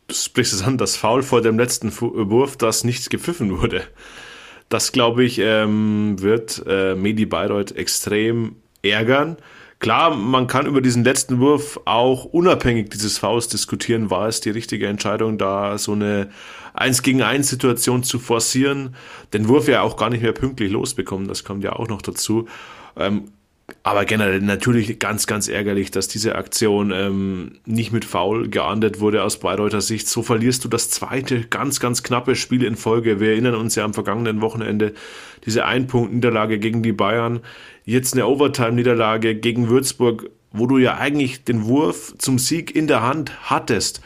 [0.06, 3.84] Du sprichst es an, das Foul vor dem letzten Wurf, das nichts gepfiffen wurde.
[4.68, 9.36] Das, glaube ich, ähm, wird äh, Medi Bayreuth extrem ärgern.
[9.84, 14.48] Klar, man kann über diesen letzten Wurf auch unabhängig dieses Fouls diskutieren, war es die
[14.48, 16.30] richtige Entscheidung, da so eine
[16.72, 18.96] 1 gegen 1 Situation zu forcieren,
[19.34, 22.48] den Wurf ja auch gar nicht mehr pünktlich losbekommen, das kommt ja auch noch dazu.
[22.96, 23.24] Ähm,
[23.82, 29.22] aber generell natürlich ganz, ganz ärgerlich, dass diese Aktion ähm, nicht mit Foul geahndet wurde
[29.22, 30.08] aus Bayreuther Sicht.
[30.08, 33.20] So verlierst du das zweite ganz, ganz knappe Spiel in Folge.
[33.20, 34.94] Wir erinnern uns ja am vergangenen Wochenende
[35.46, 37.40] diese Ein-Punkt-Niederlage gegen die Bayern.
[37.84, 43.02] Jetzt eine Overtime-Niederlage gegen Würzburg, wo du ja eigentlich den Wurf zum Sieg in der
[43.02, 44.00] Hand hattest.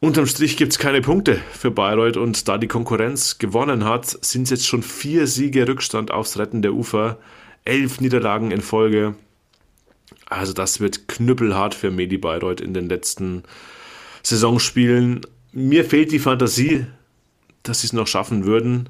[0.00, 4.50] Unterm Strich gibt's keine Punkte für Bayreuth und da die Konkurrenz gewonnen hat, sind es
[4.50, 7.18] jetzt schon vier Siege Rückstand aufs Retten der Ufer
[7.64, 9.14] elf Niederlagen in Folge.
[10.26, 13.42] Also das wird knüppelhart für Medi Bayreuth in den letzten
[14.22, 15.20] Saisonspielen.
[15.52, 16.86] Mir fehlt die Fantasie,
[17.62, 18.88] dass sie es noch schaffen würden.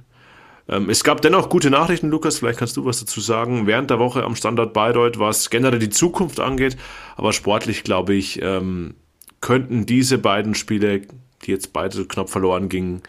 [0.68, 3.66] Ähm, es gab dennoch gute Nachrichten, Lukas, vielleicht kannst du was dazu sagen.
[3.66, 6.76] Während der Woche am Standort Bayreuth, was generell die Zukunft angeht,
[7.16, 8.94] aber sportlich, glaube ich, ähm,
[9.40, 11.02] könnten diese beiden Spiele,
[11.44, 13.02] die jetzt beide knapp verloren gingen,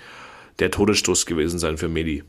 [0.59, 2.23] der Todesstoß gewesen sein für Medi.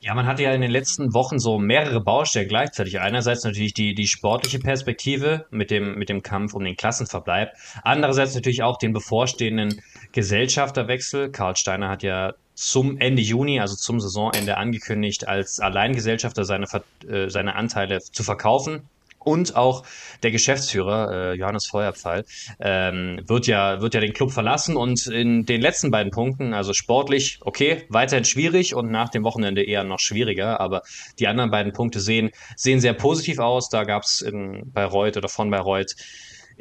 [0.00, 2.98] Ja, man hatte ja in den letzten Wochen so mehrere Baustellen gleichzeitig.
[2.98, 7.52] Einerseits natürlich die, die sportliche Perspektive mit dem, mit dem Kampf um den Klassenverbleib.
[7.84, 11.30] Andererseits natürlich auch den bevorstehenden Gesellschafterwechsel.
[11.30, 16.66] Karl Steiner hat ja zum Ende Juni, also zum Saisonende angekündigt, als Alleingesellschafter seine,
[17.08, 18.82] äh, seine Anteile zu verkaufen
[19.18, 19.84] und auch
[20.22, 22.24] der Geschäftsführer, äh, Johannes Feuerpfeil,
[22.60, 26.72] ähm, wird, ja, wird ja den Club verlassen und in den letzten beiden Punkten, also
[26.72, 30.82] sportlich, okay, weiterhin schwierig und nach dem Wochenende eher noch schwieriger, aber
[31.18, 33.68] die anderen beiden Punkte sehen, sehen sehr positiv aus.
[33.70, 35.96] Da gab es in Bayreuth oder von Bayreuth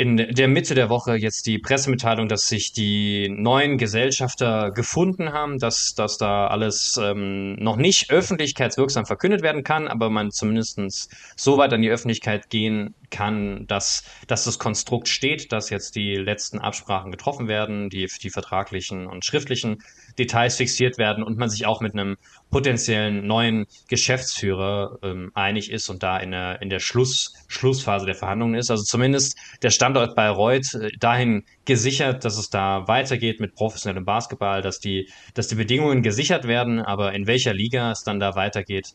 [0.02, 5.60] in der Mitte der Woche jetzt die Pressemitteilung, dass sich die neuen Gesellschafter gefunden haben,
[5.60, 11.60] dass, dass da alles ähm, noch nicht öffentlichkeitswirksam verkündet werden kann, aber man zumindest so
[11.60, 16.58] weit an die Öffentlichkeit gehen kann, dass, dass das Konstrukt steht, dass jetzt die letzten
[16.58, 19.84] Absprachen getroffen werden, die, die vertraglichen und schriftlichen
[20.18, 22.18] Details fixiert werden und man sich auch mit einem
[22.50, 28.16] potenziellen neuen Geschäftsführer ähm, einig ist und da in der, in der Schluss, Schlussphase der
[28.16, 28.70] Verhandlungen ist.
[28.70, 34.62] Also zumindest der Standort Bayreuth äh, dahin gesichert, dass es da weitergeht mit professionellem Basketball,
[34.62, 38.94] dass die, dass die Bedingungen gesichert werden, aber in welcher Liga es dann da weitergeht,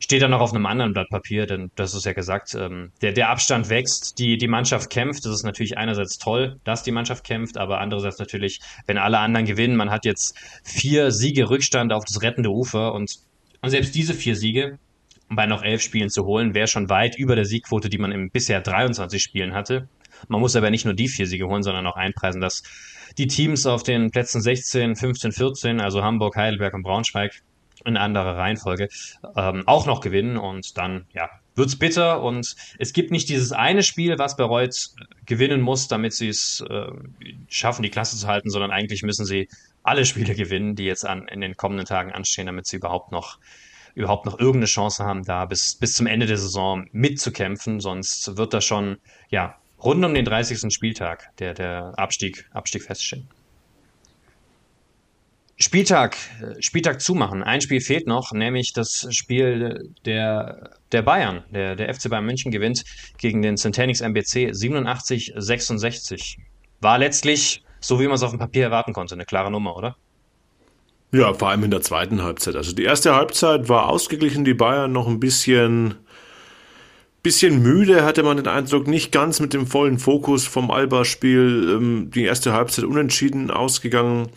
[0.00, 3.12] steht dann noch auf einem anderen Blatt Papier, denn das ist ja gesagt, ähm, der,
[3.12, 5.24] der Abstand wächst, die, die Mannschaft kämpft.
[5.24, 9.46] Das ist natürlich einerseits toll, dass die Mannschaft kämpft, aber andererseits natürlich, wenn alle anderen
[9.46, 13.10] gewinnen, man hat jetzt vier Siege Rückstand auf das rettende Ufer und,
[13.60, 14.78] und selbst diese vier Siege
[15.30, 18.30] bei noch elf Spielen zu holen, wäre schon weit über der Siegquote, die man im
[18.30, 19.88] bisher 23 Spielen hatte.
[20.28, 22.62] Man muss aber nicht nur die vier Siege holen, sondern auch einpreisen, dass
[23.18, 27.42] die Teams auf den Plätzen 16, 15, 14, also Hamburg, Heidelberg und Braunschweig,
[27.84, 28.88] in anderer Reihenfolge,
[29.36, 33.82] ähm, auch noch gewinnen und dann, ja, wird's bitter und es gibt nicht dieses eine
[33.82, 34.90] Spiel, was Bereut
[35.26, 36.86] gewinnen muss, damit sie es äh,
[37.48, 39.48] schaffen, die Klasse zu halten, sondern eigentlich müssen sie
[39.82, 43.38] alle Spiele gewinnen, die jetzt an, in den kommenden Tagen anstehen, damit sie überhaupt noch
[43.94, 47.80] überhaupt noch irgendeine Chance haben, da bis, bis zum Ende der Saison mitzukämpfen.
[47.80, 50.72] Sonst wird da schon, ja, rund um den 30.
[50.72, 53.28] Spieltag der, der Abstieg, Abstieg feststehen.
[55.60, 56.16] Spieltag,
[56.60, 57.42] Spieltag zumachen.
[57.42, 61.42] Ein Spiel fehlt noch, nämlich das Spiel der, der Bayern.
[61.50, 62.84] Der, der FC Bayern München gewinnt
[63.18, 66.36] gegen den Centenix MBC 87-66.
[66.80, 69.96] War letztlich, so wie man es auf dem Papier erwarten konnte, eine klare Nummer, oder?
[71.10, 72.54] Ja, vor allem in der zweiten Halbzeit.
[72.54, 75.96] Also die erste Halbzeit war ausgeglichen, die Bayern noch ein bisschen,
[77.24, 81.74] bisschen müde, hatte man den Eindruck, nicht ganz mit dem vollen Fokus vom Alba-Spiel.
[81.74, 84.28] Ähm, die erste Halbzeit unentschieden ausgegangen.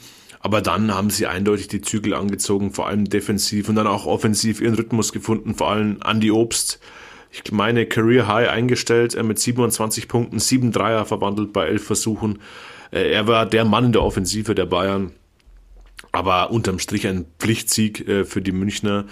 [0.41, 4.60] Aber dann haben sie eindeutig die Zügel angezogen, vor allem defensiv und dann auch offensiv
[4.60, 6.80] ihren Rhythmus gefunden, vor allem Andy Obst.
[7.32, 12.39] Ich meine, Career High eingestellt, er mit 27 Punkten, 7 Dreier verwandelt bei 11 Versuchen.
[12.91, 15.12] Äh, er war der Mann in der Offensive der Bayern.
[16.12, 19.06] Aber unterm Strich ein Pflichtsieg äh, für die Münchner,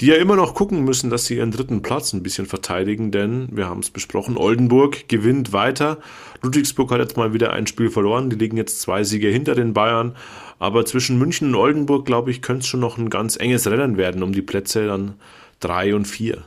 [0.00, 3.48] die ja immer noch gucken müssen, dass sie ihren dritten Platz ein bisschen verteidigen, denn
[3.50, 5.98] wir haben es besprochen, Oldenburg gewinnt weiter.
[6.40, 9.74] Ludwigsburg hat jetzt mal wieder ein Spiel verloren, die liegen jetzt zwei Siege hinter den
[9.74, 10.14] Bayern.
[10.58, 13.96] Aber zwischen München und Oldenburg, glaube ich, könnte es schon noch ein ganz enges Rennen
[13.96, 15.14] werden um die Plätze dann
[15.60, 16.44] drei und vier.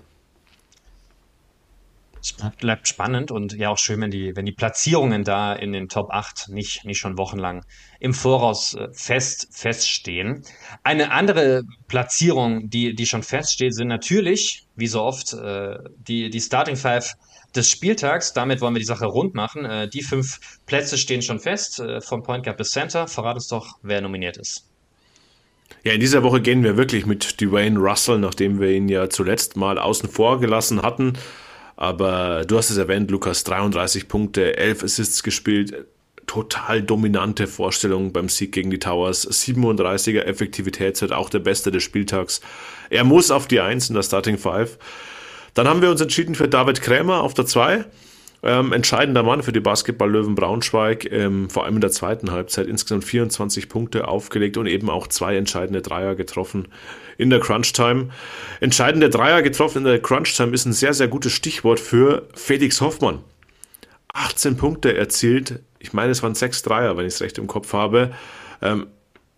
[2.22, 5.90] Es bleibt spannend und ja auch schön, wenn die, wenn die Platzierungen da in den
[5.90, 7.66] Top 8 nicht, nicht schon wochenlang
[8.00, 10.44] im Voraus äh, fest, feststehen.
[10.84, 16.42] Eine andere Platzierung, die, die schon feststeht, sind natürlich, wie so oft, äh, die, die
[16.42, 17.16] Starting Five
[17.56, 18.34] des Spieltags.
[18.34, 19.66] Damit wollen wir die Sache rund machen.
[19.66, 23.08] Äh, die fünf Plätze stehen schon fest, äh, vom Point Guard bis Center.
[23.08, 24.68] Verrat uns doch, wer nominiert ist.
[25.84, 29.56] Ja, in dieser Woche gehen wir wirklich mit Dwayne Russell, nachdem wir ihn ja zuletzt
[29.56, 31.14] mal außen vor gelassen hatten.
[31.76, 35.88] Aber du hast es erwähnt, Lukas, 33 Punkte, 11 Assists gespielt,
[36.28, 39.28] total dominante Vorstellung beim Sieg gegen die Towers.
[39.28, 42.42] 37er Effektivitätswert, auch der beste des Spieltags.
[42.90, 44.78] Er muss auf die Eins in der Starting Five.
[45.54, 47.86] Dann haben wir uns entschieden für David Krämer auf der 2.
[48.44, 53.06] Ähm, entscheidender Mann für die Basketball-Löwen Braunschweig, ähm, vor allem in der zweiten Halbzeit insgesamt
[53.06, 56.68] 24 Punkte aufgelegt und eben auch zwei entscheidende Dreier getroffen
[57.20, 58.10] in der Crunch-Time.
[58.60, 63.20] Entscheidende Dreier getroffen in der Crunch-Time ist ein sehr, sehr gutes Stichwort für Felix Hoffmann.
[64.14, 67.74] 18 Punkte erzielt, ich meine, es waren sechs Dreier, wenn ich es recht im Kopf
[67.74, 68.12] habe.
[68.64, 68.88] Ähm,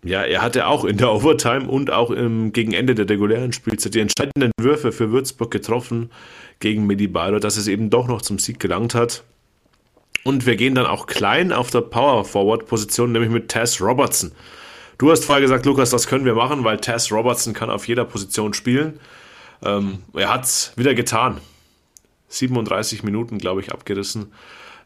[0.04, 3.94] ja, er hatte auch in der Overtime und auch im, gegen Ende der regulären Spielzeit
[3.94, 6.10] die entscheidenden Würfe für Würzburg getroffen
[6.60, 9.24] gegen Medi Baylor, dass es eben doch noch zum Sieg gelangt hat.
[10.22, 14.32] Und wir gehen dann auch klein auf der Power Forward Position, nämlich mit Tess Robertson.
[14.98, 18.04] Du hast vorher gesagt, Lukas, das können wir machen, weil Tess Robertson kann auf jeder
[18.04, 19.00] Position spielen.
[19.62, 21.40] Ähm, er hat es wieder getan.
[22.28, 24.32] 37 Minuten, glaube ich, abgerissen.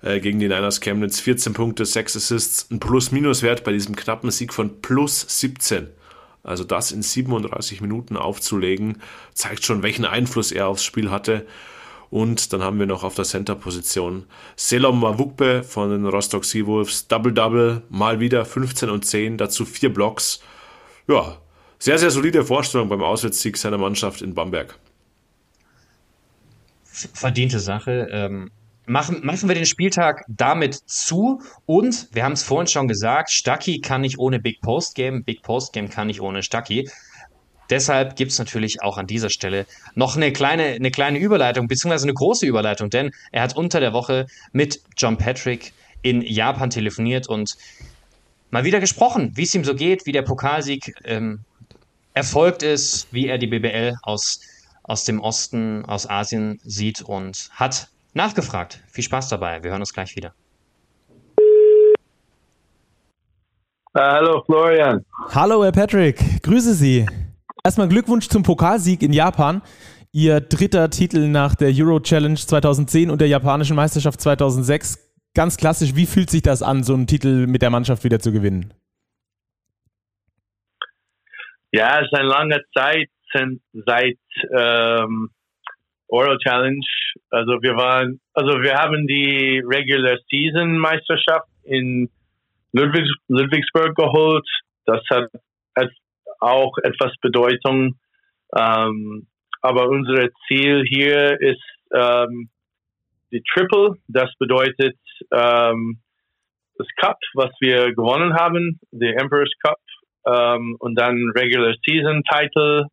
[0.02, 1.20] Äh, gegen die Niners Chemnitz.
[1.20, 5.88] 14 Punkte, 6 Assists, ein Plus-Minus-Wert bei diesem knappen Sieg von plus 17.
[6.44, 9.02] Also das in 37 Minuten aufzulegen,
[9.34, 11.46] zeigt schon, welchen Einfluss er aufs Spiel hatte.
[12.10, 14.24] Und dann haben wir noch auf der Center-Position
[14.56, 17.08] Selom Mavukbe von den Rostock Seawolves.
[17.08, 20.40] Double-Double, mal wieder 15 und 10, dazu vier Blocks.
[21.06, 21.36] Ja,
[21.78, 24.78] sehr, sehr solide Vorstellung beim Auswärtssieg seiner Mannschaft in Bamberg.
[26.84, 28.08] Verdiente Sache.
[28.10, 28.50] Ähm,
[28.88, 33.80] machen, machen wir den Spieltag damit zu und wir haben es vorhin schon gesagt, Stucky
[33.80, 36.88] kann nicht ohne Big Post Game, Big Post Game kann nicht ohne Stucky.
[37.70, 42.06] Deshalb gibt es natürlich auch an dieser Stelle noch eine kleine, eine kleine Überleitung, beziehungsweise
[42.06, 47.28] eine große Überleitung, denn er hat unter der Woche mit John Patrick in Japan telefoniert
[47.28, 47.56] und
[48.50, 51.40] mal wieder gesprochen, wie es ihm so geht, wie der Pokalsieg ähm,
[52.14, 54.40] erfolgt ist, wie er die BBL aus,
[54.82, 58.82] aus dem Osten, aus Asien sieht und hat nachgefragt.
[58.88, 59.62] Viel Spaß dabei.
[59.62, 60.34] Wir hören uns gleich wieder.
[63.94, 65.04] Uh, hallo Florian.
[65.30, 67.06] Hallo Herr Patrick, grüße Sie.
[67.64, 69.62] Erstmal Glückwunsch zum Pokalsieg in Japan.
[70.12, 74.98] Ihr dritter Titel nach der Euro Challenge 2010 und der japanischen Meisterschaft 2006.
[75.34, 78.32] Ganz klassisch, wie fühlt sich das an, so einen Titel mit der Mannschaft wieder zu
[78.32, 78.74] gewinnen?
[81.72, 83.10] Ja, es ist eine lange Zeit
[83.86, 84.18] seit
[84.56, 85.30] ähm,
[86.08, 86.84] Oral Challenge.
[87.30, 92.10] Also wir waren, also wir haben die Regular Season Meisterschaft in
[92.72, 94.46] Ludwigs, Ludwigsburg geholt.
[94.86, 95.30] Das hat,
[96.40, 97.98] auch etwas Bedeutung.
[98.56, 99.26] Ähm,
[99.60, 102.48] aber unser Ziel hier ist ähm,
[103.32, 103.96] die Triple.
[104.08, 104.96] Das bedeutet
[105.32, 105.98] ähm,
[106.76, 109.78] das Cup, was wir gewonnen haben, der Emperor's Cup,
[110.26, 112.86] ähm, und dann Regular Season Title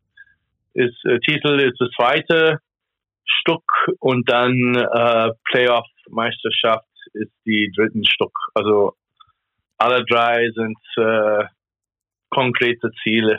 [0.74, 2.58] ist äh, Titel ist das zweite
[3.26, 3.62] Stück
[4.00, 8.32] und dann äh, Playoff Meisterschaft ist die dritten Stück.
[8.54, 8.94] Also
[9.78, 11.44] alle drei sind äh,
[12.30, 13.38] konkrete Ziele.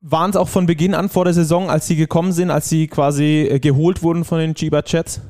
[0.00, 2.86] Waren es auch von Beginn an vor der Saison, als Sie gekommen sind, als Sie
[2.86, 5.20] quasi äh, geholt wurden von den Chiba Chats?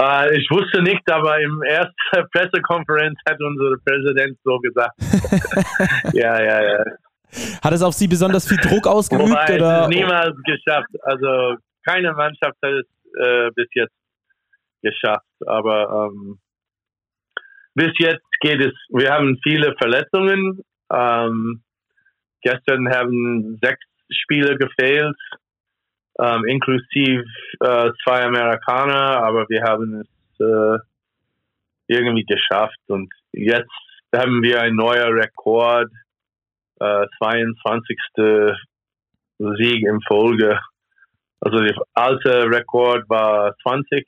[0.00, 1.94] Äh, ich wusste nicht, aber im ersten
[2.32, 4.94] Pressekonferenz hat unser Präsident so gesagt.
[6.14, 6.84] ja, ja, ja.
[7.62, 9.30] Hat es auf Sie besonders viel Druck ausgeübt?
[9.30, 9.88] Wobei oder?
[9.88, 10.90] Niemals geschafft.
[11.02, 12.86] Also keine Mannschaft hat es
[13.20, 13.94] äh, bis jetzt
[14.82, 15.26] geschafft.
[15.46, 16.38] Aber ähm,
[17.74, 18.72] bis jetzt geht es.
[18.88, 20.62] Wir haben viele Verletzungen.
[20.92, 21.62] Ähm,
[22.42, 25.16] gestern haben sechs Spiele gefehlt,
[26.18, 27.24] ähm, inklusive
[27.60, 29.22] äh, zwei Amerikaner.
[29.22, 30.78] Aber wir haben es äh,
[31.88, 32.80] irgendwie geschafft.
[32.88, 33.70] Und jetzt
[34.14, 35.90] haben wir ein neuer Rekord
[36.80, 37.98] äh, 22.
[39.38, 40.58] Sieg in Folge.
[41.40, 44.04] Also der alte Rekord war 20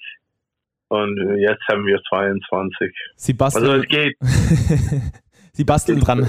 [0.88, 2.92] und jetzt haben wir 22.
[3.16, 4.16] Sie basteln, also es geht.
[5.52, 6.26] Sie basteln dran.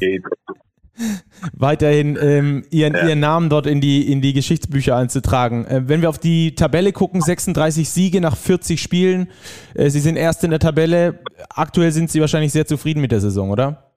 [0.00, 0.24] geht.
[1.52, 3.08] Weiterhin ähm, ihren, ja.
[3.08, 5.66] ihren Namen dort in die, in die Geschichtsbücher einzutragen.
[5.66, 9.28] Äh, wenn wir auf die Tabelle gucken, 36 Siege nach 40 Spielen.
[9.74, 11.20] Äh, Sie sind erst in der Tabelle.
[11.48, 13.91] Aktuell sind Sie wahrscheinlich sehr zufrieden mit der Saison, oder?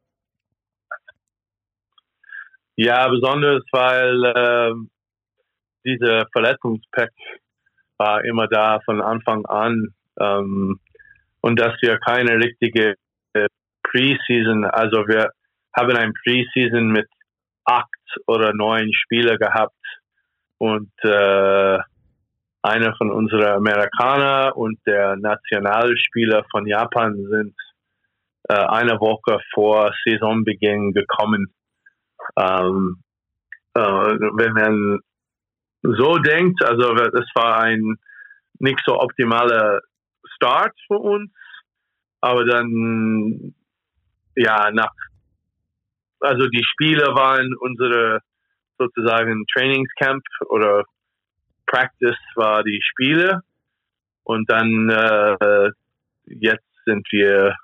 [2.78, 4.74] Ja, besonders, weil äh,
[5.86, 7.12] diese Verletzungspack
[7.98, 10.80] war immer da von Anfang an ähm,
[11.42, 12.96] und dass wir keine richtige
[13.96, 15.32] Preseason, also wir
[15.76, 17.08] haben ein Preseason mit
[17.66, 17.88] acht
[18.28, 19.74] oder neun Spieler gehabt
[20.58, 21.80] und äh,
[22.62, 27.56] einer von unseren Amerikaner und der Nationalspieler von Japan sind
[28.50, 31.54] äh, eine Woche vor Saisonbeginn gekommen
[32.38, 33.04] ähm,
[33.74, 35.00] äh, wenn man
[35.82, 37.98] so denkt, also es war ein
[38.60, 39.82] nicht so optimaler
[40.36, 41.32] Start für uns,
[42.22, 43.54] aber dann
[44.36, 44.92] ja nach
[46.20, 48.20] also die Spiele waren unsere
[48.78, 50.84] sozusagen Trainingscamp oder
[51.68, 53.42] Practice war die Spiele
[54.24, 55.70] und dann äh,
[56.26, 57.56] jetzt sind wir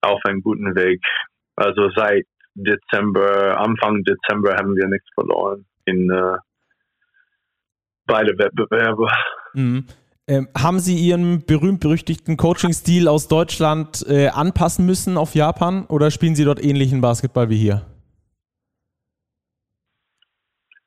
[0.00, 1.00] auf einem guten Weg.
[1.56, 6.36] Also seit Dezember, Anfang Dezember haben wir nichts verloren in äh,
[8.06, 9.08] beide Wettbewerbe.
[9.54, 9.86] Mhm.
[10.28, 16.36] Ähm, haben Sie Ihren berühmt-berüchtigten Coaching-Stil aus Deutschland äh, anpassen müssen auf Japan oder spielen
[16.36, 17.82] Sie dort ähnlichen Basketball wie hier?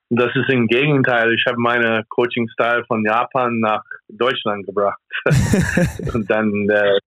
[0.10, 1.34] Das ist im Gegenteil.
[1.34, 5.02] Ich habe meine Coaching-Style von Japan nach Deutschland gebracht.
[6.14, 7.00] Und dann, äh,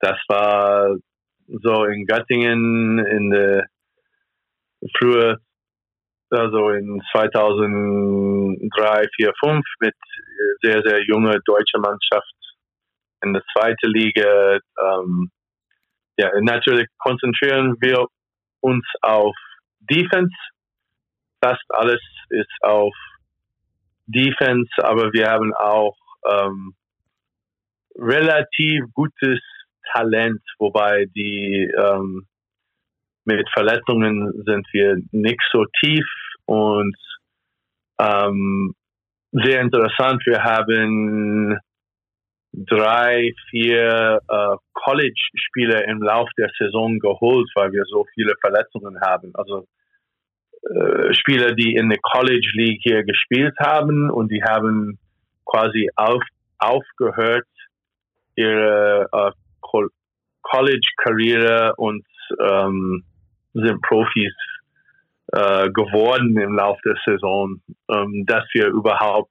[0.00, 0.96] das war
[1.48, 3.66] so in Göttingen in der
[4.98, 5.38] frühe,
[6.30, 9.94] also in 2003, 4, 5 mit
[10.62, 12.34] sehr, sehr junge deutsche Mannschaft
[13.22, 14.58] in der zweiten Liga.
[14.80, 15.30] Ähm,
[16.16, 18.06] ja, natürlich konzentrieren wir
[18.60, 19.34] uns auf
[19.80, 20.34] Defense.
[21.42, 22.94] Fast alles ist auf
[24.06, 26.74] Defense, aber wir haben auch ähm,
[27.96, 29.40] relativ gutes
[29.92, 32.26] Talent, wobei die ähm,
[33.24, 36.06] mit Verletzungen sind wir nicht so tief
[36.46, 36.96] und
[37.98, 38.74] ähm,
[39.32, 40.22] sehr interessant.
[40.26, 41.58] Wir haben
[42.52, 49.32] drei, vier äh, College-Spieler im Lauf der Saison geholt, weil wir so viele Verletzungen haben.
[49.34, 49.66] Also
[50.62, 54.98] äh, Spieler, die in der College League hier gespielt haben und die haben
[55.44, 56.22] quasi auf,
[56.58, 57.46] aufgehört,
[58.36, 59.30] ihre äh,
[60.44, 62.04] College-Karriere und
[62.40, 63.04] ähm,
[63.54, 64.32] sind Profis
[65.32, 69.30] äh, geworden im Laufe der Saison, ähm, dass wir überhaupt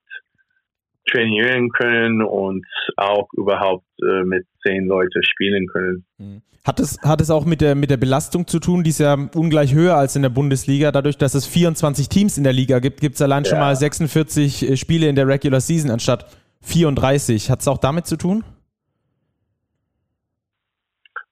[1.10, 6.04] trainieren können und auch überhaupt äh, mit zehn Leuten spielen können.
[6.18, 6.42] Mhm.
[6.66, 8.84] Hat es, hat es auch mit der, mit der Belastung zu tun?
[8.84, 10.92] Die ist ja ungleich höher als in der Bundesliga.
[10.92, 13.50] Dadurch, dass es 24 Teams in der Liga gibt, gibt es allein ja.
[13.50, 16.26] schon mal 46 äh, Spiele in der Regular Season anstatt
[16.62, 17.50] 34.
[17.50, 18.44] Hat es auch damit zu tun?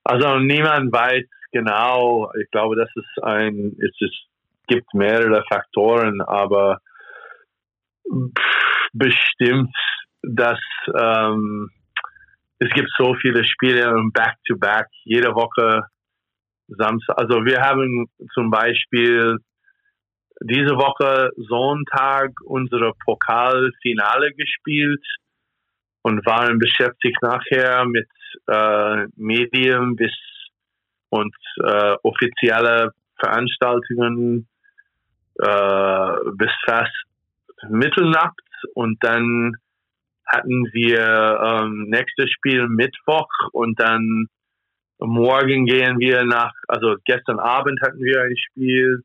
[0.04, 2.32] Also niemand weiß genau.
[2.40, 4.26] Ich glaube, das ist ein, es ist,
[4.66, 6.78] gibt mehrere Faktoren, aber
[8.92, 9.74] bestimmt,
[10.22, 10.60] dass
[10.98, 11.70] ähm,
[12.58, 15.82] es gibt so viele Spiele Back-to-Back, jede Woche
[16.68, 17.18] Samstag.
[17.18, 19.38] Also wir haben zum Beispiel
[20.40, 25.04] diese Woche Sonntag unsere Pokalfinale gespielt
[26.02, 28.08] und waren beschäftigt nachher mit
[28.46, 30.12] äh, Medien bis
[31.10, 34.48] und äh, offizielle Veranstaltungen
[35.38, 36.92] äh, bis fast
[37.68, 38.40] Mitternacht
[38.74, 39.54] und dann
[40.26, 44.26] hatten wir ähm, nächstes Spiel Mittwoch und dann
[44.98, 49.02] morgen gehen wir nach, also gestern Abend hatten wir ein Spiel,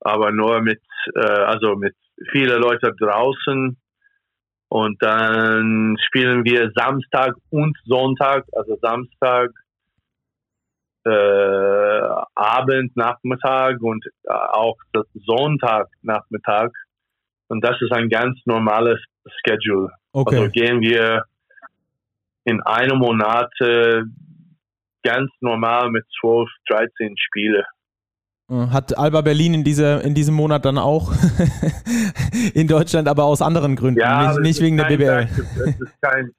[0.00, 0.80] aber nur mit,
[1.14, 1.94] äh, also mit
[2.30, 3.76] vielen Leuten draußen.
[4.74, 9.50] Und dann spielen wir Samstag und Sonntag, also Samstag,
[11.04, 12.00] äh,
[12.34, 14.76] Abend, Nachmittag und äh, auch
[15.14, 16.72] Sonntag, Nachmittag.
[17.46, 18.98] Und das ist ein ganz normales
[19.46, 19.90] Schedule.
[20.10, 20.38] Okay.
[20.38, 21.22] Also gehen wir
[22.42, 23.52] in einem Monat
[25.04, 27.64] ganz normal mit 12, 13 Spiele.
[28.50, 31.12] Äh, hat Alba Berlin in, dieser, in diesem Monat dann auch
[32.54, 35.28] in Deutschland, aber aus anderen Gründen, ja, nicht, nicht wegen der BBL.
[35.66, 36.30] Es ist kein,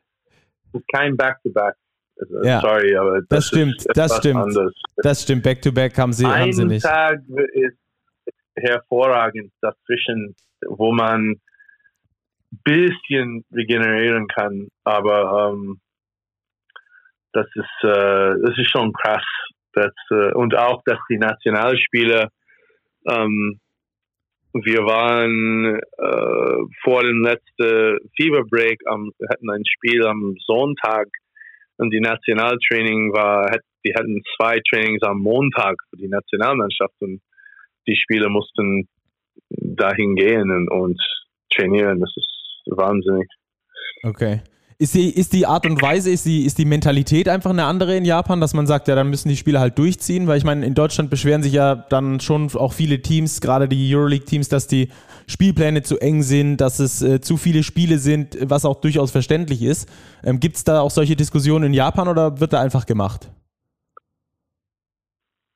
[0.93, 1.75] kein Back-to-Back.
[2.17, 4.39] Also, ja, Sorry, aber das, das stimmt, das stimmt.
[4.41, 4.73] Anders.
[4.97, 6.83] Das stimmt, Back-to-Back -back haben sie, haben sie nicht.
[6.83, 7.19] Tag
[7.53, 7.77] ist
[8.55, 10.35] hervorragend dazwischen,
[10.67, 11.35] wo man
[12.63, 15.81] bisschen regenerieren kann, aber ähm,
[17.33, 19.25] das ist äh, das ist schon krass.
[19.75, 22.29] Dass, äh, und auch, dass die Nationalspieler
[23.07, 23.59] ähm,
[24.63, 31.07] wir waren äh, vor dem letzten Fever Break, am, hatten ein Spiel am Sonntag
[31.77, 33.51] und die Nationaltraining war,
[33.85, 37.21] die hatten zwei Trainings am Montag für die Nationalmannschaft und
[37.85, 38.87] die Spieler mussten
[39.49, 41.01] dahin gehen und, und
[41.53, 41.99] trainieren.
[41.99, 43.27] Das ist wahnsinnig.
[44.03, 44.39] Okay.
[44.77, 47.95] Ist die, ist die Art und Weise, ist die, ist die Mentalität einfach eine andere
[47.95, 50.27] in Japan, dass man sagt, ja, dann müssen die Spieler halt durchziehen?
[50.27, 53.95] Weil ich meine, in Deutschland beschweren sich ja dann schon auch viele Teams, gerade die
[53.95, 54.89] Euroleague-Teams, dass die
[55.27, 59.63] Spielpläne zu eng sind, dass es äh, zu viele Spiele sind, was auch durchaus verständlich
[59.63, 59.89] ist.
[60.25, 63.31] Ähm, Gibt es da auch solche Diskussionen in Japan oder wird da einfach gemacht?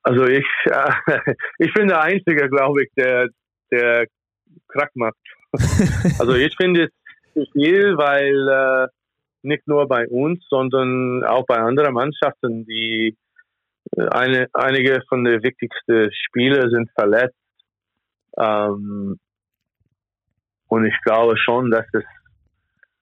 [0.02, 3.28] Also ich, äh, ich bin der Einzige, glaube ich, der,
[3.70, 4.06] der
[4.68, 5.16] Krack macht.
[6.18, 6.88] also ich finde
[7.34, 8.88] es viel, weil äh,
[9.42, 13.16] nicht nur bei uns, sondern auch bei anderen Mannschaften, die
[13.96, 17.36] äh, eine, einige von den wichtigsten Spieler sind verletzt.
[18.38, 19.18] Ähm,
[20.68, 22.04] und ich glaube schon, dass es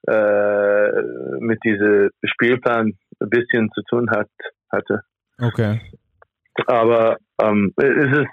[0.08, 1.02] äh,
[1.40, 4.30] mit diesem Spielplan ein bisschen zu tun hat,
[4.70, 5.02] hatte.
[5.38, 5.80] Okay.
[6.66, 8.26] Aber ähm, es ist,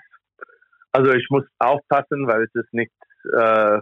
[0.92, 2.94] also ich muss aufpassen, weil es ist nicht
[3.38, 3.80] äh,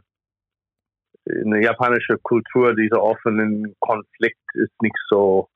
[1.26, 5.48] eine japanische Kultur, dieser offenen Konflikt ist nicht so,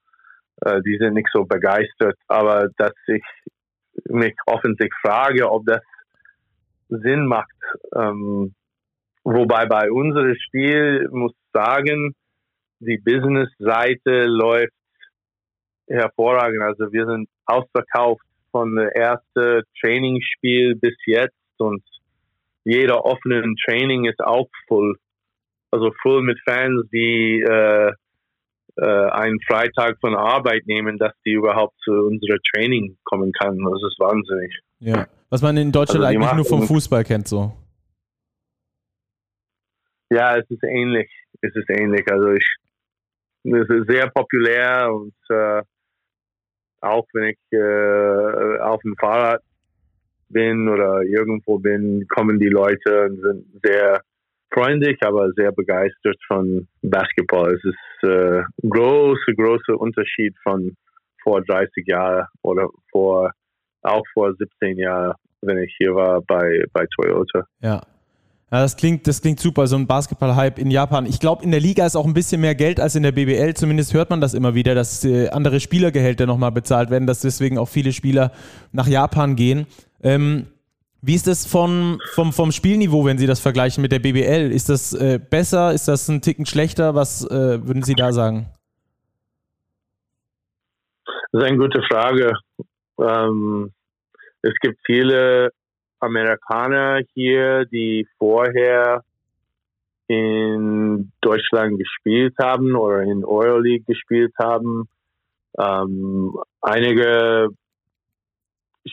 [0.61, 3.23] äh, die sind nicht so begeistert, aber dass ich
[4.05, 5.81] mich offensichtlich frage, ob das
[6.89, 7.51] Sinn macht.
[7.95, 8.53] Ähm,
[9.23, 12.15] wobei bei unserem Spiel muss sagen,
[12.79, 14.73] die Business-Seite läuft
[15.87, 16.61] hervorragend.
[16.61, 21.83] Also wir sind ausverkauft von der ersten Trainingsspiel bis jetzt und
[22.63, 24.97] jeder offenen Training ist auch voll
[25.71, 27.91] also voll mit Fans, die äh,
[28.77, 33.57] äh, einen Freitag von Arbeit nehmen, dass die überhaupt zu unserem Training kommen kann.
[33.57, 34.59] Das ist wahnsinnig.
[34.79, 37.53] Ja, was man in Deutschland also eigentlich nur vom Fußball kennt, so.
[40.09, 41.09] Ja, es ist ähnlich.
[41.41, 42.05] Es ist ähnlich.
[42.09, 42.47] Also ich,
[43.43, 45.61] es ist sehr populär und äh,
[46.81, 49.41] auch wenn ich äh, auf dem Fahrrad
[50.29, 54.01] bin oder irgendwo bin, kommen die Leute und sind sehr
[54.53, 57.53] freundlich, aber sehr begeistert von Basketball.
[57.53, 60.75] Es ist äh, große, große Unterschied von
[61.23, 63.31] vor 30 Jahren oder vor
[63.83, 67.43] auch vor 17 Jahren, wenn ich hier war bei, bei Toyota.
[67.61, 67.81] Ja.
[68.49, 71.05] Ja, das klingt, das klingt super, so ein Basketball-Hype in Japan.
[71.05, 73.55] Ich glaube, in der Liga ist auch ein bisschen mehr Geld als in der BBL.
[73.55, 77.57] Zumindest hört man das immer wieder, dass äh, andere Spielergehälter nochmal bezahlt werden, dass deswegen
[77.57, 78.31] auch viele Spieler
[78.71, 79.67] nach Japan gehen.
[80.01, 80.47] Ähm,
[81.07, 84.51] wie ist das vom, vom, vom Spielniveau, wenn Sie das vergleichen mit der BBL?
[84.51, 85.71] Ist das äh, besser?
[85.71, 86.95] Ist das ein Ticken schlechter?
[86.95, 88.47] Was äh, würden Sie da sagen?
[91.31, 92.33] Das ist eine gute Frage.
[92.99, 93.71] Ähm,
[94.41, 95.51] es gibt viele
[96.01, 99.01] Amerikaner hier, die vorher
[100.07, 104.89] in Deutschland gespielt haben oder in Euroleague gespielt haben.
[105.57, 107.47] Ähm, einige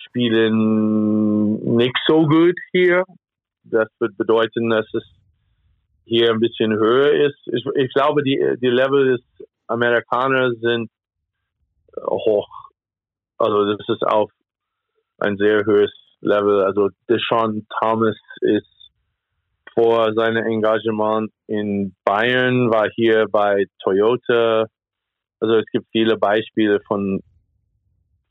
[0.07, 3.05] spielen nicht so gut hier.
[3.64, 5.05] Das wird bedeuten, dass es
[6.05, 7.38] hier ein bisschen höher ist.
[7.47, 10.90] Ich, ich glaube, die, die Level des Amerikaners sind
[12.01, 12.49] hoch.
[13.38, 14.30] Also das ist auf
[15.18, 16.62] ein sehr hohes Level.
[16.62, 18.66] Also Deshaun Thomas ist
[19.74, 24.66] vor seinem Engagement in Bayern, war hier bei Toyota.
[25.40, 27.20] Also es gibt viele Beispiele von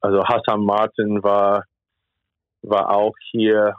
[0.03, 1.63] also Hassan Martin war,
[2.61, 3.73] war auch hier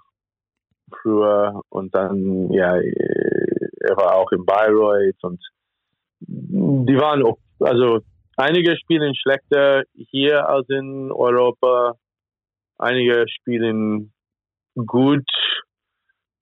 [0.90, 5.40] früher und dann, ja, er war auch in Bayreuth und
[6.20, 8.00] die waren auch, also
[8.36, 11.94] einige spielen schlechter hier als in Europa,
[12.78, 14.12] einige spielen
[14.74, 15.28] gut.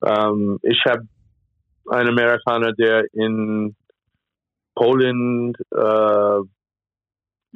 [0.04, 1.08] Ähm, ich habe
[1.90, 3.74] einen Amerikaner, der in
[4.76, 6.38] Polen äh,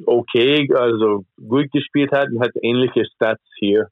[0.05, 3.89] okay, also gut gespielt hat und hat ähnliche Stats hier.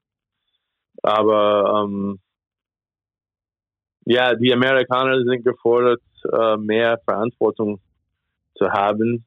[1.01, 2.19] Aber ähm,
[4.05, 6.01] ja, die Amerikaner sind gefordert,
[6.31, 7.79] äh, mehr Verantwortung
[8.55, 9.25] zu haben.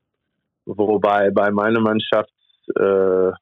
[0.65, 2.33] Wobei bei meiner Mannschaft
[2.77, 3.33] äh,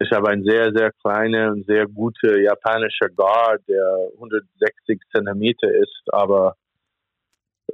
[0.00, 6.02] ich habe ein sehr, sehr kleiner und sehr guter japanischer Guard, der 160 Zentimeter ist,
[6.08, 6.56] aber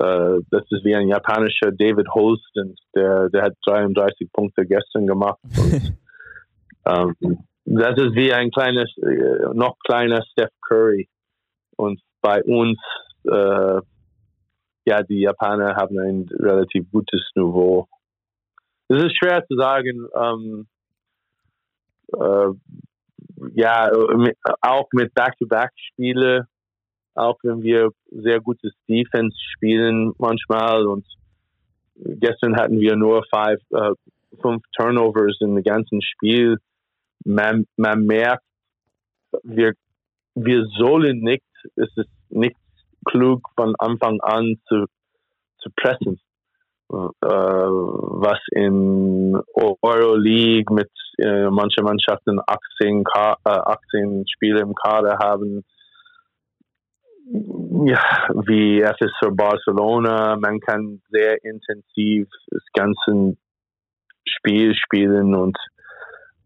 [0.01, 5.39] äh, das ist wie ein japanischer David Holston, der, der hat 33 Punkte gestern gemacht.
[6.85, 11.09] Und, ähm, das ist wie ein kleines, äh, noch kleiner Steph Curry.
[11.77, 12.79] Und bei uns,
[13.25, 13.81] äh,
[14.87, 17.87] ja, die Japaner haben ein relativ gutes Niveau.
[18.89, 20.67] Es ist schwer zu sagen, ähm,
[22.15, 22.49] äh,
[23.55, 23.91] ja,
[24.63, 26.47] auch mit Back-to-Back-Spiele
[27.15, 31.05] auch wenn wir sehr gutes Defense spielen manchmal und
[31.97, 33.93] gestern hatten wir nur five, äh,
[34.41, 36.59] fünf Turnovers im ganzen Spiel.
[37.25, 38.45] Man, man merkt,
[39.43, 39.75] wir,
[40.35, 41.45] wir sollen nicht,
[41.77, 42.57] es ist nicht
[43.05, 44.87] klug von Anfang an zu,
[45.59, 46.21] zu pressen.
[46.93, 55.19] Äh, was in Euroleague mit äh, manchen Mannschaften 18, Ka äh, 18 Spiele im Kader
[55.23, 55.65] haben,
[57.33, 58.03] ja,
[58.47, 60.37] wie FSV Barcelona.
[60.37, 63.37] Man kann sehr intensiv das ganze
[64.27, 65.57] Spiel spielen und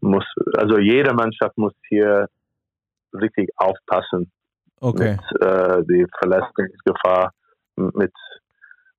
[0.01, 0.25] muss,
[0.55, 2.27] also jede Mannschaft muss hier
[3.13, 4.31] richtig aufpassen.
[4.79, 5.17] Okay.
[5.31, 7.31] Mit äh, die Verletzungsgefahr.
[7.75, 8.13] Mit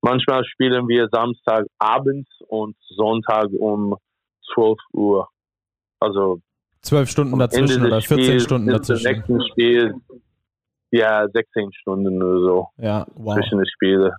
[0.01, 3.95] manchmal spielen wir Samstag abends und Sonntag um
[4.53, 5.29] 12 Uhr.
[5.99, 6.41] Also
[6.81, 9.07] zwölf Stunden dazwischen oder 14 Spiel, Stunden dazwischen.
[9.07, 9.93] Im nächsten Spiel
[10.91, 12.67] ja, 16 Stunden oder so.
[12.77, 13.35] Ja, wow.
[13.35, 14.11] Zwischen den Spielen.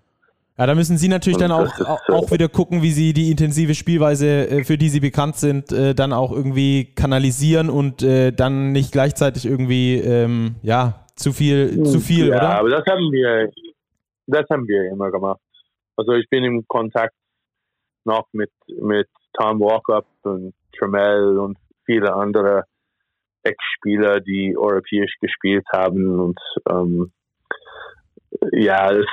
[0.59, 3.75] Ja, da müssen Sie natürlich und dann auch, auch wieder gucken, wie Sie die intensive
[3.75, 8.73] Spielweise, äh, für die Sie bekannt sind, äh, dann auch irgendwie kanalisieren und äh, dann
[8.73, 12.43] nicht gleichzeitig irgendwie, ähm, ja, zu viel, zu viel, ja, oder?
[12.43, 13.51] Ja, aber das haben wir,
[14.27, 15.41] das haben wir immer gemacht.
[15.97, 17.14] Also ich bin im Kontakt
[18.05, 22.64] noch mit, mit Tom Walkup und Tremel und viele andere
[23.49, 26.38] Ex-Spieler, die europäisch gespielt haben und
[26.70, 27.12] ähm,
[28.53, 29.07] ja, es,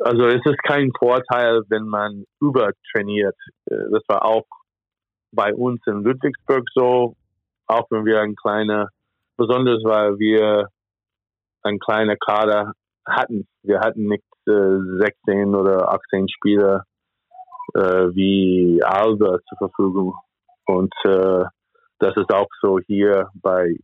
[0.00, 3.36] also es ist kein Vorteil, wenn man übertrainiert.
[3.66, 4.46] Das war auch
[5.32, 7.14] bei uns in Ludwigsburg so,
[7.66, 8.88] auch wenn wir ein kleiner,
[9.36, 10.68] besonders weil wir
[11.62, 12.72] ein kleiner Kader
[13.06, 13.46] hatten.
[13.62, 16.84] Wir hatten nicht äh, 16 oder 18 Spieler
[17.74, 20.14] äh, wie Alba zur Verfügung.
[20.66, 21.44] Und äh,
[21.98, 23.76] das ist auch so hier bei,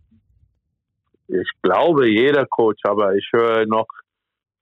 [1.28, 3.86] ich glaube, jeder Coach, aber ich höre noch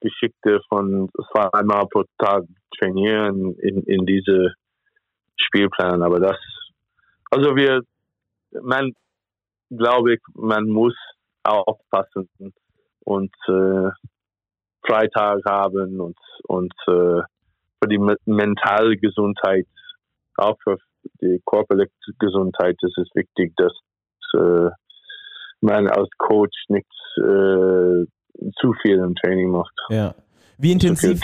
[0.01, 2.45] Geschichte von zweimal pro Tag
[2.79, 4.55] trainieren in, in diese
[5.37, 6.03] Spielplan.
[6.03, 6.37] Aber das,
[7.31, 7.83] also wir,
[8.63, 8.93] man,
[9.71, 10.95] glaube ich, man muss
[11.45, 12.29] aufpassen
[13.05, 13.91] und äh,
[14.87, 17.23] Freitag haben und, und äh,
[17.83, 19.67] für die mentale Gesundheit,
[20.37, 20.79] auch für
[21.21, 23.73] die körperliche Gesundheit ist es wichtig, dass
[24.35, 24.71] äh,
[25.61, 26.87] man als Coach nicht
[27.19, 28.05] äh,
[28.61, 29.75] zu viel im Training macht.
[29.91, 30.15] Ja.
[30.59, 31.21] Wie intensiv,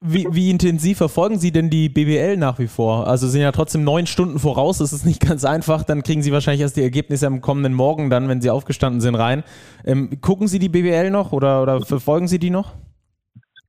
[0.00, 3.06] wie, wie, intensiv verfolgen Sie denn die BBL nach wie vor?
[3.06, 5.84] Also sind ja trotzdem neun Stunden voraus, das ist nicht ganz einfach.
[5.84, 9.14] Dann kriegen Sie wahrscheinlich erst die Ergebnisse am kommenden Morgen, dann, wenn Sie aufgestanden sind,
[9.14, 9.42] rein.
[9.86, 12.74] Ähm, gucken Sie die BBL noch oder, oder verfolgen Sie die noch?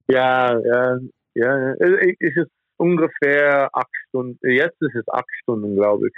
[0.10, 0.98] Ja, ja,
[1.36, 1.74] ja.
[1.80, 4.40] Es ist ungefähr acht Stunden.
[4.50, 6.14] Jetzt ist es acht Stunden, glaube ich.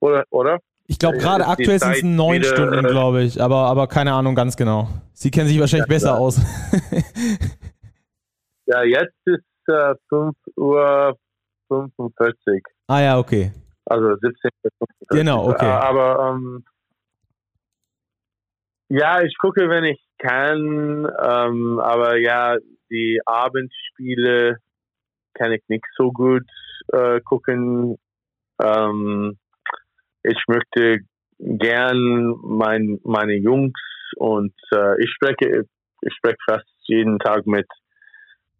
[0.00, 0.24] Oder?
[0.30, 0.60] oder?
[0.88, 4.36] Ich glaube, gerade aktuell sind es neun wieder, Stunden, glaube ich, aber, aber keine Ahnung
[4.36, 4.88] ganz genau.
[5.12, 6.20] Sie kennen sich wahrscheinlich ja, besser klar.
[6.20, 6.36] aus.
[8.66, 11.16] ja, jetzt ist äh, 5 Uhr
[11.68, 12.62] 45.
[12.86, 13.50] Ah ja, okay.
[13.84, 14.32] Also 17
[14.80, 14.86] Uhr.
[15.08, 15.66] Genau, okay.
[15.66, 16.64] Aber ähm,
[18.88, 22.56] ja, ich gucke, wenn ich kann, ähm, aber ja,
[22.90, 24.58] die Abendspiele
[25.38, 26.44] kann ich nicht so gut
[26.92, 27.98] äh, gucken.
[28.60, 29.38] Ähm,
[30.22, 30.98] ich möchte
[31.38, 33.78] gern mein, meine Jungs
[34.16, 35.64] und äh, ich spreche,
[36.00, 37.66] ich spreche fast jeden Tag mit,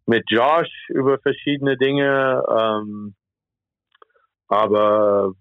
[0.05, 2.43] mit Josh über verschiedene Dinge.
[2.49, 3.15] Ähm,
[4.47, 5.33] aber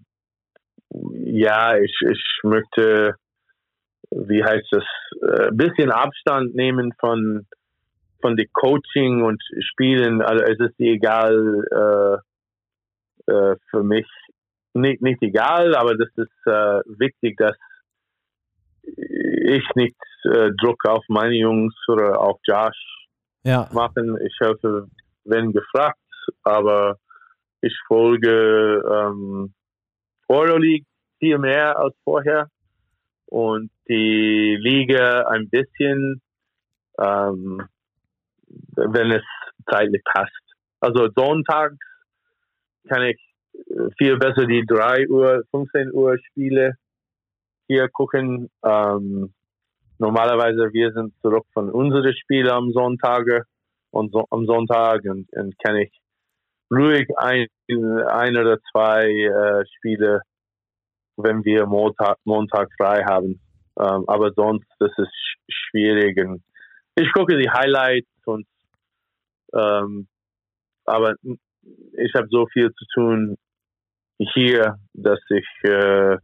[0.90, 3.14] ja, ich, ich möchte,
[4.10, 4.84] wie heißt das,
[5.22, 7.46] ein äh, bisschen Abstand nehmen von
[8.26, 14.08] von dem Coaching und Spielen, also es ist egal äh, äh, für mich,
[14.74, 17.56] nicht, nicht egal, aber das ist äh, wichtig, dass
[18.82, 23.06] ich nicht äh, Druck auf meine Jungs oder auf Josh
[23.44, 23.68] ja.
[23.72, 24.18] machen.
[24.20, 24.88] Ich helfe,
[25.22, 26.00] wenn gefragt,
[26.42, 26.98] aber
[27.60, 29.54] ich folge ähm,
[30.26, 30.86] Euroleague
[31.20, 32.48] viel mehr als vorher
[33.26, 36.20] und die Liga ein bisschen.
[36.98, 37.68] Ähm,
[38.76, 39.24] wenn es
[39.70, 40.32] zeitlich passt.
[40.80, 41.78] Also sonntags
[42.88, 43.20] kann ich
[43.54, 46.74] äh, viel besser die 3 Uhr, 15 Uhr Spiele
[47.68, 48.50] hier gucken.
[48.64, 49.32] Ähm,
[49.98, 53.24] normalerweise wir sind zurück von unseren Spielen am Sonntag
[53.90, 55.90] und so, am Sonntag und, und kann ich
[56.70, 60.20] ruhig ein, ein oder zwei äh, Spiele,
[61.16, 63.40] wenn wir Montag, Montag frei haben.
[63.78, 65.12] Ähm, aber sonst, das ist
[65.48, 66.18] schwierig.
[66.18, 66.42] Und
[66.96, 68.46] ich gucke die Highlights und
[69.54, 70.08] ähm,
[70.84, 71.14] aber
[71.92, 73.36] ich habe so viel zu tun
[74.18, 76.16] hier, dass ich äh,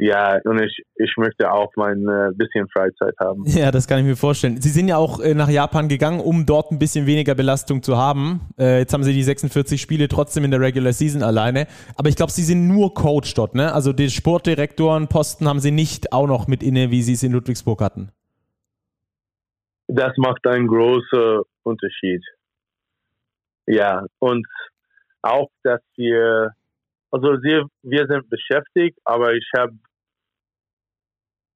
[0.00, 3.44] ja, und ich, ich möchte auch mein äh, bisschen Freizeit haben.
[3.46, 4.60] Ja, das kann ich mir vorstellen.
[4.60, 7.96] Sie sind ja auch äh, nach Japan gegangen, um dort ein bisschen weniger Belastung zu
[7.96, 8.40] haben.
[8.58, 11.66] Äh, jetzt haben Sie die 46 Spiele trotzdem in der Regular Season alleine.
[11.96, 13.72] Aber ich glaube, Sie sind nur Coach dort, ne?
[13.72, 17.80] Also den Sportdirektorenposten haben Sie nicht auch noch mit inne, wie Sie es in Ludwigsburg
[17.80, 18.12] hatten
[19.88, 22.24] das macht einen großen Unterschied.
[23.66, 24.46] Ja, und
[25.22, 26.50] auch, dass wir,
[27.10, 29.72] also wir, wir sind beschäftigt, aber ich habe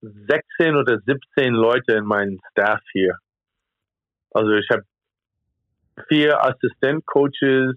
[0.02, 3.16] 16 oder 17 Leute in meinem Staff hier.
[4.32, 4.82] Also ich habe
[6.08, 7.76] vier Assistent-Coaches.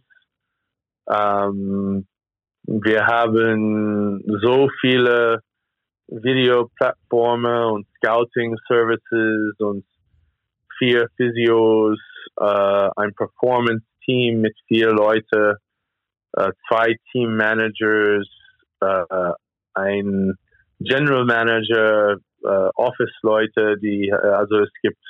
[1.09, 2.07] Ähm,
[2.63, 5.41] wir haben so viele
[6.07, 9.85] Videoplattformen und Scouting-Services und
[10.77, 11.99] vier Physios,
[12.37, 15.55] äh, ein Performance-Team mit vier Leuten,
[16.33, 18.27] äh, zwei Team-Managers,
[18.81, 19.33] äh,
[19.75, 20.35] ein
[20.79, 25.01] General Manager, äh, Office-Leute, die, äh, also es gibt,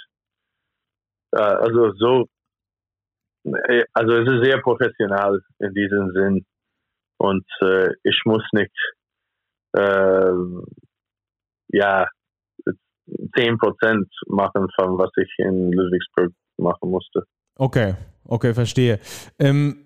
[1.32, 2.26] äh, also so,
[3.94, 6.46] also es ist sehr professionell in diesem Sinn.
[7.18, 7.46] Und
[8.04, 8.74] ich muss nicht,
[11.70, 12.08] ja,
[13.36, 17.24] 10 Prozent machen von was ich in Ludwigsburg machen musste.
[17.56, 17.96] Okay,
[18.26, 19.00] okay, verstehe.
[19.40, 19.84] Ähm,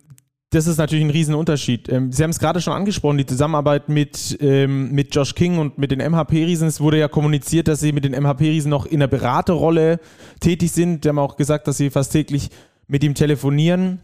[0.51, 1.89] das ist natürlich ein Riesenunterschied.
[1.89, 5.77] Ähm, Sie haben es gerade schon angesprochen, die Zusammenarbeit mit, ähm, mit Josh King und
[5.77, 6.69] mit den MHP-Riesen.
[6.69, 9.99] Es wurde ja kommuniziert, dass Sie mit den MHP-Riesen noch in der Beraterrolle
[10.39, 11.03] tätig sind.
[11.03, 12.49] Sie haben auch gesagt, dass Sie fast täglich
[12.87, 13.99] mit ihm telefonieren.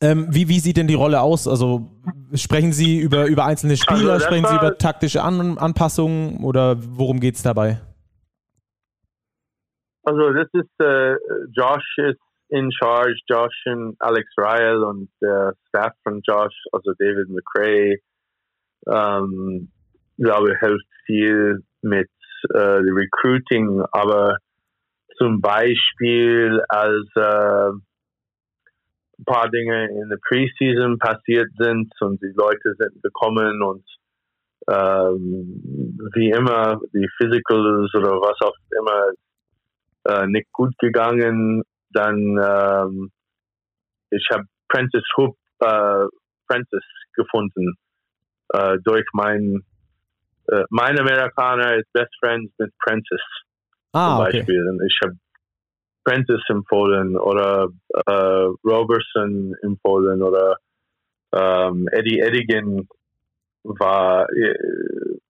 [0.00, 1.46] Ähm, wie, wie sieht denn die Rolle aus?
[1.46, 1.88] Also
[2.34, 7.20] sprechen Sie über, über einzelne Spieler, also sprechen Sie über taktische An Anpassungen oder worum
[7.20, 7.80] geht es dabei?
[10.10, 11.14] Also das ist äh,
[11.52, 17.28] Josh ist in charge, Josh und Alex Ryle und der Staff von Josh, also David
[17.28, 17.98] McRae,
[18.88, 19.70] ähm,
[20.18, 22.10] glaube, hilft viel mit
[22.52, 24.36] äh, Recruiting, aber
[25.16, 27.68] zum Beispiel als äh,
[29.16, 33.84] ein paar Dinge in der Preseason passiert sind und die Leute sind gekommen und
[34.68, 35.62] ähm,
[36.14, 39.12] wie immer die Physicals oder was auch immer
[40.04, 43.10] äh, nicht gut gegangen, dann ähm,
[44.10, 46.06] ich habe Prentice Hoop äh,
[46.48, 47.74] Prentice gefunden
[48.52, 49.64] äh, durch mein
[50.48, 53.20] äh, mein Amerikaner ist Best Friends mit Prentice
[53.92, 54.68] ah, zum Beispiel.
[54.74, 54.86] Okay.
[54.86, 55.16] Ich habe
[56.04, 57.68] Prentice empfohlen oder
[58.06, 60.56] äh, Robertson empfohlen oder
[61.32, 62.88] ähm, Eddie Eddigan
[63.62, 64.54] war äh,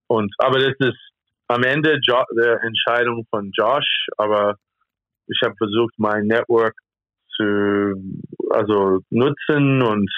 [0.07, 1.10] und aber das ist
[1.51, 4.55] am Ende jo der Entscheidung von Josh, aber
[5.27, 6.75] ich habe versucht mein Network
[7.37, 7.95] zu
[8.51, 10.11] also nutzen und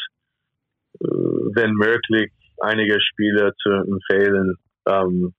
[1.00, 1.06] äh,
[1.54, 4.56] wenn möglich einige Spiele zu empfehlen.
[4.86, 5.34] Ähm,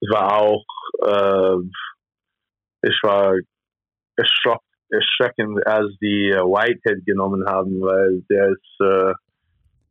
[0.00, 0.64] es war auch
[1.04, 1.56] äh,
[2.82, 3.34] ich war
[4.16, 9.12] erschrocken, erschreckend, als die äh, Whitehead genommen haben, weil der ist äh,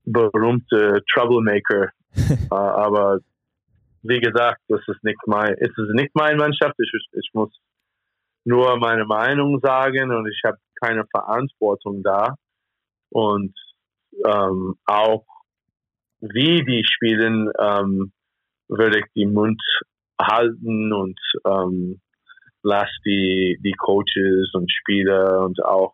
[0.06, 1.90] berühmte Troublemaker.
[2.16, 3.20] äh, aber
[4.04, 6.76] wie gesagt, das ist nicht mein, es ist nicht meine Mannschaft.
[6.80, 7.52] Ich, ich muss
[8.44, 12.36] nur meine Meinung sagen und ich habe keine Verantwortung da.
[13.10, 13.54] Und
[14.26, 15.26] ähm, auch
[16.20, 18.12] wie die spielen, ähm,
[18.68, 19.62] würde ich die Mund
[20.20, 22.00] halten und ähm,
[22.64, 25.94] lass die, die Coaches und Spieler und auch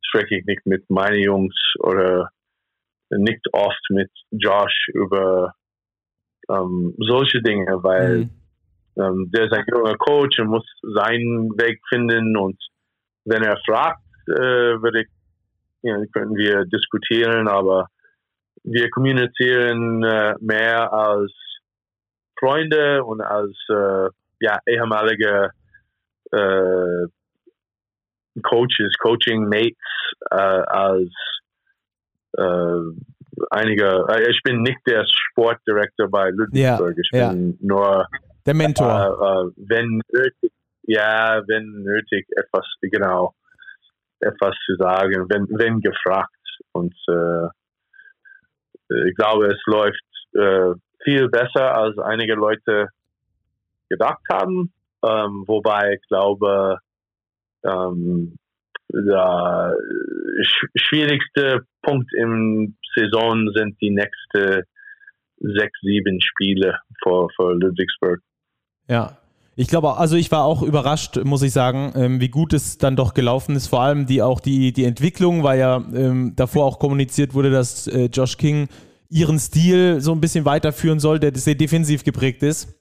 [0.00, 2.30] spreche ich nicht mit meinen Jungs oder
[3.10, 5.54] nicht oft mit Josh über
[6.48, 8.30] ähm, solche Dinge, weil mhm.
[9.02, 12.56] ähm, der ist ein junger Coach und muss seinen Weg finden und
[13.24, 15.08] wenn er fragt, äh, würde ich,
[15.82, 17.86] ja, können wir diskutieren, aber
[18.64, 21.32] wir kommunizieren äh, mehr als
[22.38, 24.08] Freunde und als äh,
[24.40, 25.50] ja, ehemalige
[26.32, 27.06] äh,
[28.42, 29.76] Coaches, Coaching Mates
[30.30, 31.12] äh, als
[32.38, 34.04] äh, einige.
[34.08, 36.94] Äh, ich bin nicht der Sportdirektor bei Ludwigsburg.
[36.98, 38.06] Ich bin nur
[38.46, 38.88] der Mentor.
[38.88, 40.52] Äh, äh, wenn nötig,
[40.84, 43.34] ja, wenn nötig etwas genau
[44.20, 46.30] etwas zu sagen, wenn wenn gefragt
[46.72, 46.94] und
[49.06, 50.00] ich glaube, es läuft
[51.02, 52.88] viel besser als einige Leute
[53.88, 54.72] gedacht haben.
[55.04, 56.78] Ähm, wobei ich glaube,
[57.64, 58.36] ähm,
[58.92, 59.74] der
[60.42, 64.62] sch schwierigste Punkt im Saison sind die nächsten
[65.38, 68.20] sechs, sieben Spiele für, für Ludwigsburg.
[68.88, 69.18] Ja,
[69.54, 72.96] ich glaube, also ich war auch überrascht, muss ich sagen, ähm, wie gut es dann
[72.96, 73.66] doch gelaufen ist.
[73.66, 77.86] Vor allem die auch die, die Entwicklung, weil ja ähm, davor auch kommuniziert wurde, dass
[77.86, 78.68] äh, Josh King
[79.10, 82.78] ihren Stil so ein bisschen weiterführen soll, der sehr defensiv geprägt ist.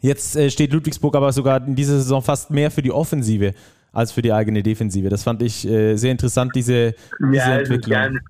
[0.00, 3.54] Jetzt äh, steht Ludwigsburg aber sogar in dieser Saison fast mehr für die Offensive
[3.92, 5.08] als für die eigene Defensive.
[5.08, 8.20] Das fand ich äh, sehr interessant, diese, diese ja, Entwicklung.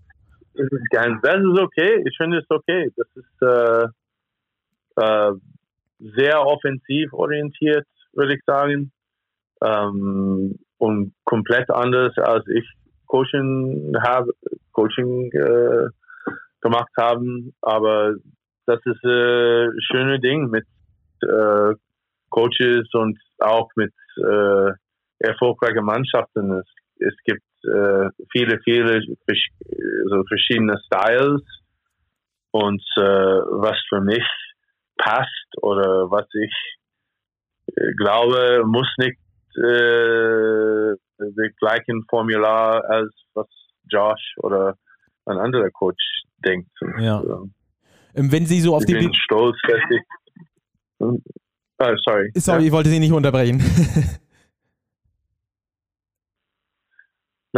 [0.55, 2.03] Das ist ganz, das ist okay.
[2.05, 2.91] Ich finde es okay.
[2.97, 3.87] Das ist äh,
[5.01, 5.33] äh,
[6.17, 8.91] sehr offensiv orientiert, würde ich sagen.
[9.63, 12.65] Ähm, und komplett anders als ich
[13.07, 14.33] Coaching habe,
[14.73, 15.89] Coaching äh,
[16.61, 17.55] gemacht haben.
[17.63, 18.15] Aber
[18.67, 20.67] das ist ein äh, schönes Ding mit
[21.23, 21.75] äh,
[22.31, 23.93] Coaches und auch mit
[25.21, 26.53] äh, erfolgreichen Mannschaften.
[26.53, 26.67] Es,
[27.01, 29.01] es gibt äh, viele, viele
[30.09, 31.43] so verschiedene Styles
[32.51, 34.25] und äh, was für mich
[34.97, 36.77] passt oder was ich
[37.77, 39.19] äh, glaube, muss nicht
[39.57, 43.47] äh, die gleichen Formular als was
[43.91, 44.77] Josh oder
[45.27, 46.71] ein anderer Coach denkt.
[46.99, 47.19] Ja.
[47.19, 47.53] Und,
[48.15, 50.03] ähm, Wenn Sie so auf ich die bin stolz, dass ich
[51.01, 52.31] Oh, sorry.
[52.35, 52.67] Sorry, ja.
[52.67, 53.63] ich wollte Sie nicht unterbrechen.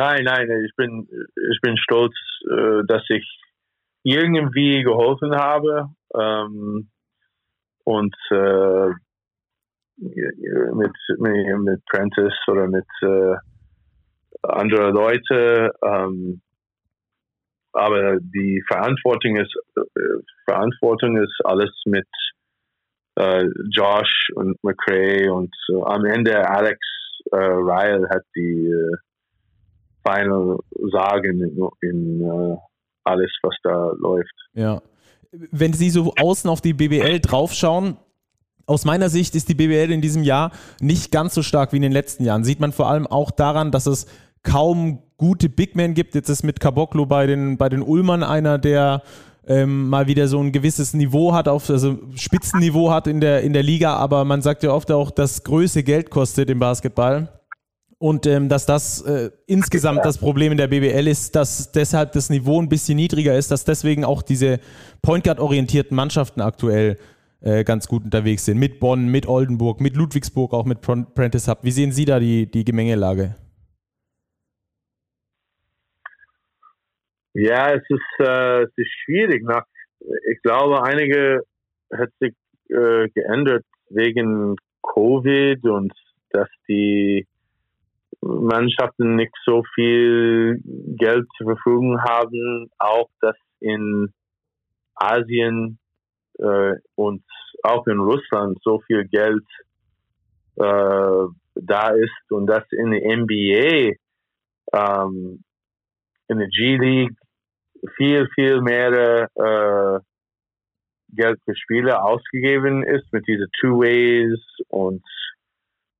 [0.01, 1.09] nein, nein, ich bin,
[1.53, 2.15] ich bin stolz,
[2.51, 3.27] äh, dass ich
[4.03, 6.91] irgendwie geholfen habe ähm,
[7.85, 8.89] und äh,
[9.99, 13.37] mit, mit Prentice oder mit äh,
[14.43, 15.71] anderen Leuten.
[15.83, 16.41] Ähm,
[17.73, 22.09] aber die Verantwortung ist, äh, Verantwortung ist alles mit
[23.17, 26.79] äh, Josh und McRae und äh, am Ende Alex
[27.33, 28.73] äh, Ryle hat die
[30.05, 30.59] Final
[30.93, 32.57] Sagen in, in äh,
[33.05, 34.35] alles, was da läuft.
[34.55, 34.83] Ja.
[35.33, 37.97] Wenn Sie so außen auf die BBL draufschauen,
[38.67, 41.83] aus meiner Sicht ist die BBL in diesem Jahr nicht ganz so stark wie in
[41.83, 42.45] den letzten Jahren.
[42.45, 44.07] Sieht man vor allem auch daran, dass es
[44.43, 46.15] kaum gute Big Men gibt.
[46.15, 49.03] Jetzt ist mit Caboclo bei den, bei den Ulmern einer, der
[49.47, 53.53] ähm, mal wieder so ein gewisses Niveau hat, auf, also Spitzenniveau hat in der, in
[53.53, 57.39] der Liga, aber man sagt ja oft auch, dass Größe Geld kostet im Basketball.
[58.03, 62.31] Und ähm, dass das äh, insgesamt das Problem in der BBL ist, dass deshalb das
[62.31, 64.59] Niveau ein bisschen niedriger ist, dass deswegen auch diese
[65.03, 66.97] Point Guard-orientierten Mannschaften aktuell
[67.43, 68.59] äh, ganz gut unterwegs sind.
[68.59, 71.59] Mit Bonn, mit Oldenburg, mit Ludwigsburg, auch mit Prentice Hub.
[71.63, 73.35] Wie sehen Sie da die, die Gemengelage?
[77.35, 79.45] Ja, es ist, äh, es ist schwierig.
[79.45, 79.65] Nach,
[80.31, 81.43] ich glaube, einige
[81.93, 82.33] hat sich
[82.71, 85.93] äh, geändert wegen Covid und
[86.31, 87.27] dass die
[88.23, 92.71] Mannschaften nicht so viel Geld zur Verfügung haben.
[92.79, 94.12] Auch dass in
[94.95, 95.79] Asien
[96.39, 97.23] äh, und
[97.62, 99.45] auch in Russland so viel Geld
[100.57, 103.95] äh, da ist und dass in der NBA
[104.73, 105.43] ähm,
[106.29, 107.16] in der G-League
[107.97, 110.01] viel, viel mehr äh,
[111.12, 115.03] Geld für Spiele ausgegeben ist mit diesen Two-Ways und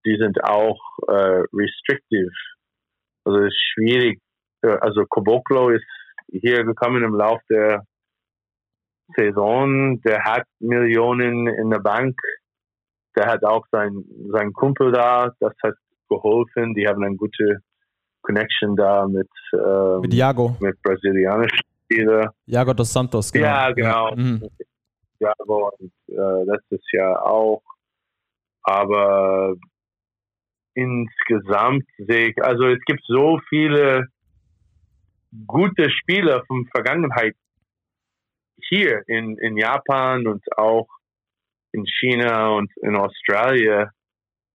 [0.05, 2.33] die sind auch äh, restrictive.
[3.25, 4.21] Also es ist schwierig.
[4.63, 5.85] Also Koboklo ist
[6.31, 7.85] hier gekommen im Laufe der
[9.17, 10.01] Saison.
[10.03, 12.19] Der hat Millionen in der Bank.
[13.17, 15.33] Der hat auch sein, sein Kumpel da.
[15.41, 15.75] Das hat
[16.09, 16.75] geholfen.
[16.75, 17.61] Die haben eine gute
[18.23, 20.57] Connection da mit, ähm, mit Iago.
[20.61, 22.29] Mit brasilianischen Spielern.
[22.47, 23.47] Iago dos Santos, genau.
[23.47, 24.09] Ja, genau.
[24.11, 24.17] Ja.
[24.17, 24.49] Mhm.
[25.21, 27.63] Iago und äh, letztes Jahr auch.
[28.63, 29.55] Aber
[30.75, 34.07] insgesamt sehe ich, also es gibt so viele
[35.47, 37.37] gute Spieler von Vergangenheit
[38.69, 40.89] hier in, in Japan und auch
[41.73, 43.89] in China und in Australien.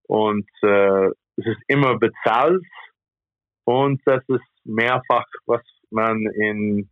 [0.08, 1.08] Und äh,
[1.38, 2.64] es ist immer bezahlt
[3.64, 6.90] und das ist mehrfach, was man in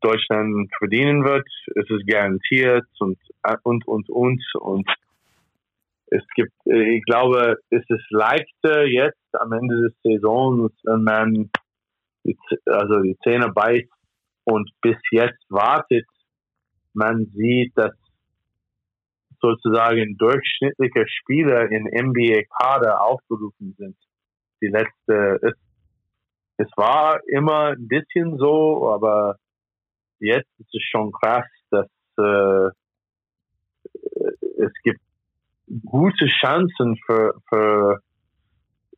[0.00, 1.46] Deutschland verdienen wird.
[1.74, 3.18] Es ist garantiert und,
[3.64, 4.42] und, und, und.
[4.54, 4.88] Und
[6.10, 11.50] es gibt, ich glaube, es ist leichter jetzt am Ende des Saisons, wenn man
[12.24, 13.90] die, also die Zähne beißt
[14.44, 16.06] und bis jetzt wartet.
[16.94, 17.94] Man sieht, dass
[19.40, 23.96] sozusagen durchschnittliche Spieler in NBA-Kader aufgerufen sind.
[24.60, 25.54] Die letzte, es
[26.58, 29.36] es war immer ein bisschen so, aber
[30.18, 31.86] jetzt ist es schon krass, dass
[32.18, 32.70] äh,
[34.58, 35.00] es gibt
[35.84, 38.00] gute Chancen für, für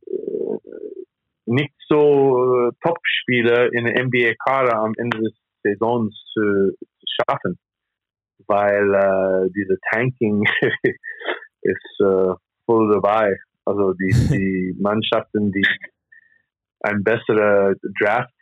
[0.06, 0.58] äh,
[1.46, 6.76] nicht so äh, Top-Spieler in der NBA-Kader am Ende des Saisons zu,
[7.20, 7.58] schaffen,
[8.46, 10.44] weil äh, diese Tanking
[11.62, 12.34] ist äh,
[12.66, 13.36] voll dabei.
[13.64, 15.66] Also die, die Mannschaften, die
[16.80, 18.32] ein besserer Draft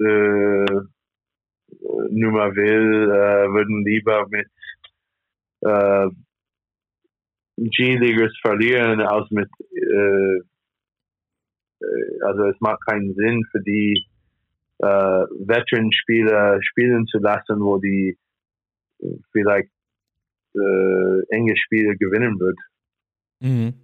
[0.00, 0.80] äh,
[2.10, 4.48] Nummer will, äh, würden lieber mit
[5.60, 6.08] äh,
[7.68, 10.40] G-Leaguers verlieren als mit äh,
[11.80, 14.06] äh, also es macht keinen Sinn für die
[14.78, 18.16] äh, Veteran-Spieler spielen zu lassen, wo die
[19.32, 19.70] vielleicht
[20.54, 22.58] äh, enge Spiele gewinnen wird.
[23.40, 23.74] Mhm.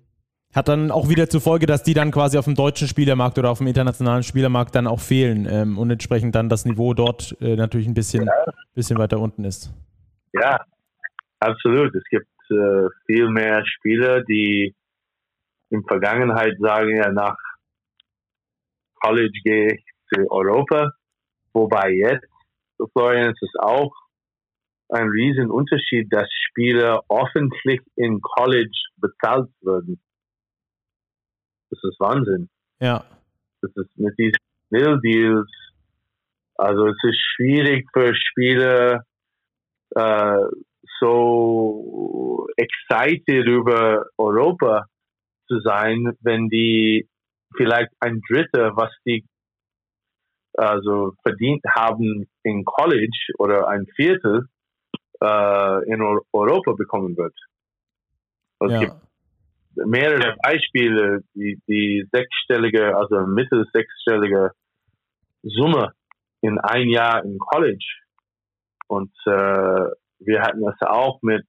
[0.55, 3.51] Hat dann auch wieder zur Folge, dass die dann quasi auf dem deutschen Spielermarkt oder
[3.51, 7.57] auf dem internationalen Spielermarkt dann auch fehlen ähm, und entsprechend dann das Niveau dort äh,
[7.57, 8.53] natürlich ein bisschen, ja.
[8.75, 9.73] bisschen weiter unten ist.
[10.33, 10.65] Ja,
[11.41, 11.95] absolut.
[11.95, 14.75] Es gibt äh, viel mehr Spieler, die
[15.71, 17.37] in Vergangenheit sagen, ja, nach
[19.01, 20.93] College gehe ich zu Europa,
[21.53, 22.27] wobei jetzt,
[22.93, 23.93] Florian, es ist auch
[24.89, 30.01] ein Riesenunterschied, dass Spieler öffentlich in College bezahlt werden.
[31.71, 32.49] Das ist Wahnsinn.
[32.81, 33.05] Ja.
[33.63, 34.39] Das ist mit diesen
[34.71, 35.51] Mill Deals.
[36.55, 39.05] Also es ist schwierig für Spieler
[39.91, 40.45] äh,
[41.01, 44.87] so excited über Europa
[45.49, 47.09] zu sein, wenn die
[47.57, 49.25] vielleicht ein Drittel, was die
[50.55, 54.47] also verdient haben in College oder ein Viertel
[55.21, 57.35] äh, in Europa bekommen wird.
[58.59, 58.83] Also ja.
[58.83, 59.07] Es gibt
[59.87, 64.53] mehrere Beispiele, die, die sechsstellige, also mittel sechsstellige
[65.43, 65.93] Summe
[66.41, 67.85] in ein Jahr im College.
[68.89, 71.45] Und äh, wir hatten das auch mit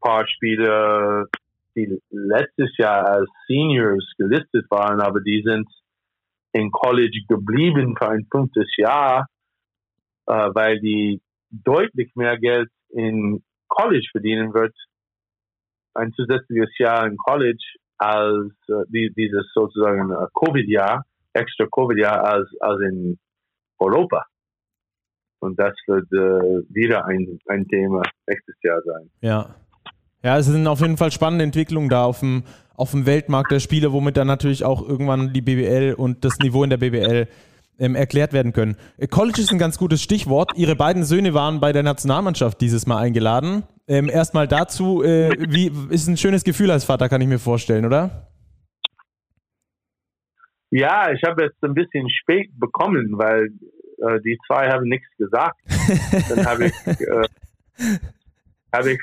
[0.00, 1.26] paar Spieler,
[1.74, 5.68] die letztes Jahr als Seniors gelistet waren, aber die sind
[6.52, 9.26] in College geblieben für ein fünftes Jahr,
[10.26, 14.74] äh, weil die deutlich mehr Geld in College verdienen wird
[15.94, 17.64] ein zusätzliches Jahr im College
[17.98, 23.18] als äh, die, dieses sozusagen äh, Covid-Jahr, extra Covid-Jahr als, als in
[23.78, 24.24] Europa.
[25.44, 29.10] Und das wird äh, wieder ein, ein Thema nächstes Jahr sein.
[29.20, 29.54] Ja.
[30.22, 33.60] Ja, es sind auf jeden Fall spannende Entwicklungen da auf dem, auf dem Weltmarkt der
[33.60, 37.28] Spiele, womit dann natürlich auch irgendwann die BBL und das Niveau in der BBL
[37.78, 38.76] ähm, erklärt werden können.
[38.96, 40.52] Äh, College ist ein ganz gutes Stichwort.
[40.56, 43.64] Ihre beiden Söhne waren bei der Nationalmannschaft dieses Mal eingeladen.
[43.86, 47.84] Ähm, Erstmal dazu, äh, wie ist ein schönes Gefühl als Vater, kann ich mir vorstellen,
[47.84, 48.28] oder?
[50.70, 53.50] Ja, ich habe jetzt ein bisschen spät bekommen, weil
[54.06, 55.60] äh, die zwei haben nichts gesagt.
[56.28, 57.28] Dann habe ich, äh,
[58.72, 59.00] hab ich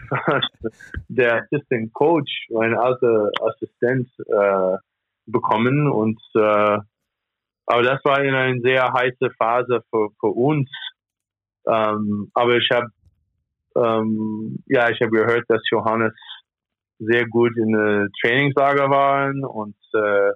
[1.08, 4.78] der Assistant Coach, mein alter Assistent, äh,
[5.26, 6.78] bekommen und äh,
[7.68, 10.70] aber das war in eine sehr heiße Phase für, für uns.
[11.66, 12.88] Ähm, aber ich habe
[13.76, 16.14] ähm, ja, ich habe gehört, dass Johannes
[17.00, 20.30] sehr gut in der Trainingslager waren und äh,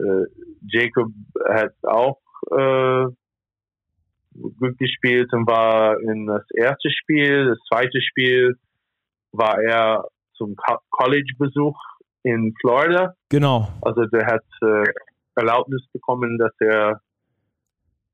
[0.00, 0.26] äh,
[0.68, 1.08] Jacob
[1.48, 3.06] hat auch äh,
[4.34, 8.54] gut gespielt und war in das erste Spiel, das zweite Spiel
[9.32, 10.04] war er
[10.34, 10.56] zum
[10.90, 11.76] College-Besuch
[12.22, 13.14] in Florida.
[13.28, 13.68] Genau.
[13.82, 14.92] Also der hat äh,
[15.34, 17.00] Erlaubnis bekommen, dass er,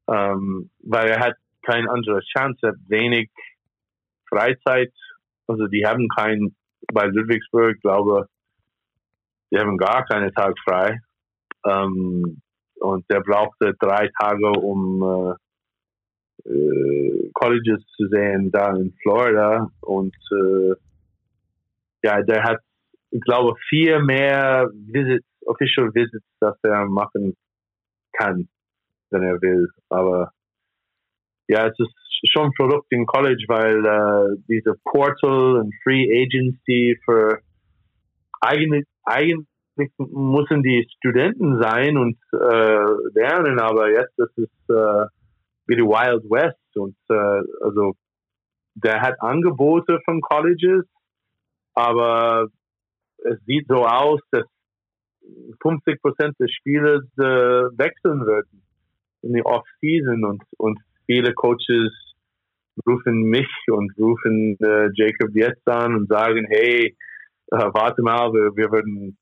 [0.08, 3.30] ähm, weil er hat keine andere Chance, er hat wenig
[4.28, 4.92] Freizeit.
[5.46, 6.54] Also die haben kein,
[6.92, 8.28] bei Ludwigsburg, glaube
[9.50, 11.00] die haben gar keine Tag frei.
[11.64, 12.40] Ähm,
[12.76, 15.34] und der brauchte drei Tage, um äh,
[16.44, 19.70] äh, Colleges zu sehen da in Florida.
[19.80, 20.74] Und äh,
[22.02, 22.60] ja, der hat,
[23.10, 27.36] ich glaube, vier mehr Visits, Official Visits, dass er machen
[28.12, 28.48] kann,
[29.10, 29.68] wenn er will.
[29.88, 30.32] Aber
[31.48, 31.94] ja, es ist
[32.32, 37.38] schon verrückt in College, weil äh, diese Portal und Free Agency für
[38.40, 39.46] eigentlich, eigentlich
[39.98, 45.06] müssen die Studenten sein und äh, lernen, aber jetzt das ist äh,
[45.68, 47.94] wie die Wild West und äh, also
[48.74, 50.84] der hat Angebote von Colleges,
[51.74, 52.48] aber
[53.18, 54.46] es sieht so aus, dass
[55.62, 57.22] 50 Prozent des Spielers äh,
[57.76, 58.62] wechseln würden
[59.22, 61.92] in die Off-Season und, und viele Coaches
[62.86, 66.96] rufen mich und rufen äh, Jacob jetzt an und sagen, hey,
[67.50, 69.18] äh, warte mal, wir, wir würden ein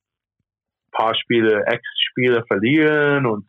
[0.92, 3.46] paar Spiele, Ex-Spieler verlieren und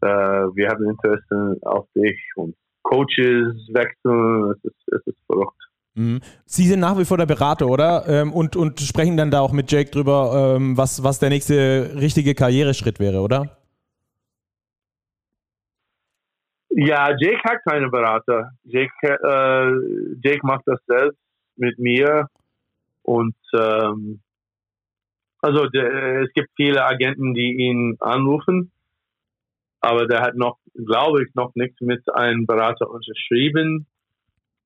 [0.00, 5.56] wir haben Interesse auf dich und Coaches wechseln, es ist, es ist verrückt.
[5.94, 6.20] Mhm.
[6.44, 8.04] Sie sind nach wie vor der Berater, oder?
[8.06, 11.92] Ähm, und, und sprechen dann da auch mit Jake drüber, ähm, was, was der nächste
[11.96, 13.56] richtige Karriereschritt wäre, oder?
[16.68, 18.50] Ja, Jake hat keine Berater.
[18.64, 21.18] Jake, äh, Jake macht das selbst
[21.56, 22.28] mit mir.
[23.02, 24.20] Und ähm,
[25.40, 28.70] also der, es gibt viele Agenten, die ihn anrufen,
[29.86, 33.86] aber der hat noch, glaube ich, noch nichts mit einem Berater unterschrieben.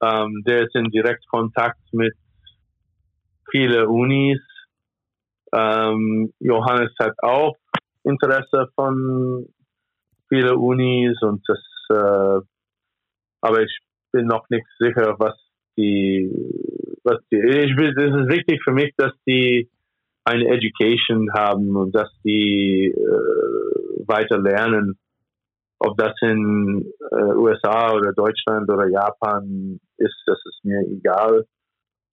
[0.03, 2.15] Ähm, der ist in Direktkontakt mit
[3.51, 4.41] vielen Unis.
[5.53, 7.57] Ähm, Johannes hat auch
[8.03, 9.47] Interesse von
[10.29, 11.59] vielen Unis und das
[11.91, 12.41] äh,
[13.43, 13.79] aber ich
[14.13, 15.35] bin noch nicht sicher, was
[15.77, 16.31] die,
[17.05, 19.69] was die, ich will, es ist wichtig für mich, dass die
[20.25, 24.99] eine Education haben und dass die äh, weiter lernen.
[25.83, 31.47] Ob das in äh, USA oder Deutschland oder Japan ist, das ist mir egal.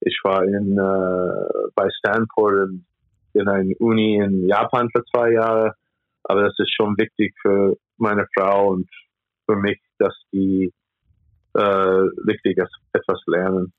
[0.00, 2.86] Ich war in, äh, bei Stanford in,
[3.34, 5.74] in einer Uni in Japan für zwei Jahre,
[6.24, 8.88] aber das ist schon wichtig für meine Frau und
[9.44, 10.72] für mich, dass die
[11.52, 12.58] äh, richtig
[12.94, 13.74] etwas lernen.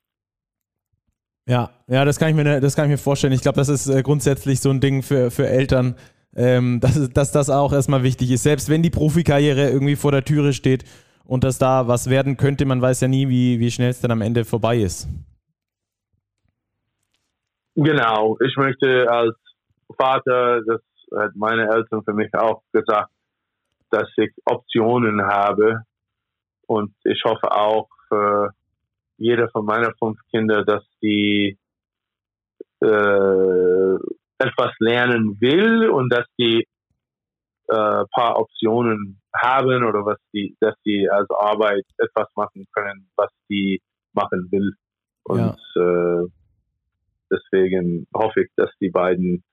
[1.46, 3.32] Ja, ja, das kann ich mir, das kann ich mir vorstellen.
[3.32, 5.96] Ich glaube, das ist äh, grundsätzlich so ein Ding für, für Eltern,
[6.36, 8.42] ähm, dass, dass das auch erstmal wichtig ist.
[8.42, 10.84] Selbst wenn die Profikarriere irgendwie vor der Türe steht
[11.24, 14.10] und dass da was werden könnte, man weiß ja nie, wie, wie schnell es dann
[14.10, 15.08] am Ende vorbei ist.
[17.76, 19.36] Genau, ich möchte als
[19.96, 20.80] Vater, das
[21.16, 23.10] hat meine Eltern für mich auch gesagt,
[23.90, 25.82] dass ich Optionen habe.
[26.66, 28.50] Und ich hoffe auch für
[29.16, 31.58] jeder von meiner fünf Kinder, dass die
[32.80, 33.96] äh,
[34.40, 36.66] etwas lernen will und dass die
[37.68, 43.30] äh, paar Optionen haben oder was die, dass die als Arbeit etwas machen können, was
[43.48, 43.80] die
[44.12, 44.72] machen will.
[45.24, 46.22] Und ja.
[46.22, 46.26] äh,
[47.30, 49.44] deswegen hoffe ich, dass die beiden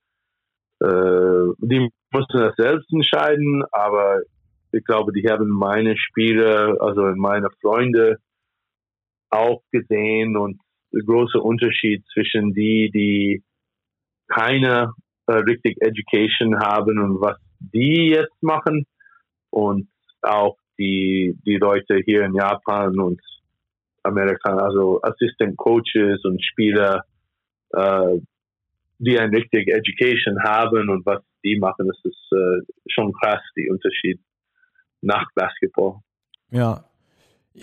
[0.79, 4.21] äh, die mussten das selbst entscheiden, aber
[4.71, 8.17] ich glaube, die haben meine Spiele, also meine Freunde
[9.29, 10.59] auch gesehen und
[10.93, 13.43] der große Unterschied zwischen die, die
[14.28, 14.93] keine
[15.28, 18.86] äh, richtig Education haben und was die jetzt machen
[19.49, 19.88] und
[20.21, 23.21] auch die, die Leute hier in Japan und
[24.03, 27.03] Amerika, also Assistant Coaches und Spieler,
[27.71, 28.19] äh,
[28.99, 33.69] die ein richtig Education haben und was die machen, das ist äh, schon krass, die
[33.69, 34.19] Unterschied
[35.01, 35.99] nach Basketball.
[36.49, 36.84] Ja,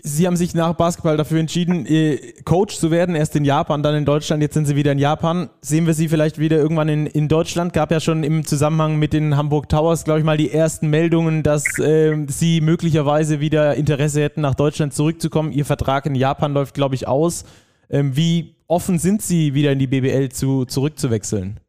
[0.03, 3.95] Sie haben sich nach Basketball dafür entschieden, äh, Coach zu werden, erst in Japan, dann
[3.95, 5.51] in Deutschland, jetzt sind Sie wieder in Japan.
[5.61, 7.73] Sehen wir Sie vielleicht wieder irgendwann in, in Deutschland?
[7.73, 11.45] Gab ja schon im Zusammenhang mit den Hamburg Towers, glaube ich mal, die ersten Meldungen,
[11.45, 15.53] dass äh, Sie möglicherweise wieder Interesse hätten, nach Deutschland zurückzukommen.
[15.53, 17.45] Ihr Vertrag in Japan läuft, glaube ich, aus.
[17.89, 21.61] Ähm, wie offen sind Sie, wieder in die BBL zu, zurückzuwechseln?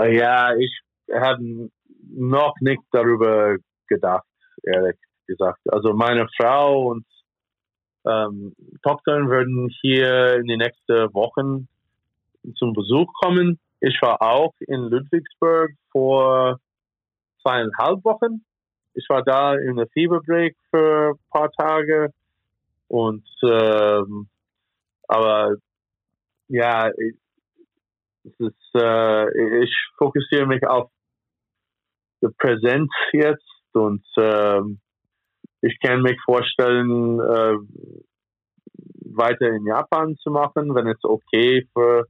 [0.00, 0.80] Ja, ich
[1.12, 1.68] habe
[2.08, 3.56] noch nicht darüber
[3.86, 4.24] gedacht,
[4.62, 4.96] ehrlich
[5.26, 5.60] gesagt.
[5.72, 7.04] Also meine Frau und
[8.06, 11.68] ähm, Tochter würden hier in die nächsten Wochen
[12.56, 13.58] zum Besuch kommen.
[13.80, 16.60] Ich war auch in Ludwigsburg vor
[17.42, 18.44] zweieinhalb Wochen.
[18.94, 22.12] Ich war da in der Fieberbreak für ein paar Tage
[22.88, 24.28] und ähm,
[25.08, 25.56] aber
[26.48, 27.16] ja, ich,
[28.38, 30.90] ist, äh, ich fokussiere mich auf
[32.22, 34.80] die Präsenz jetzt und ähm,
[35.66, 37.56] ich kann mich vorstellen, äh,
[39.14, 42.06] weiter in Japan zu machen, wenn es okay für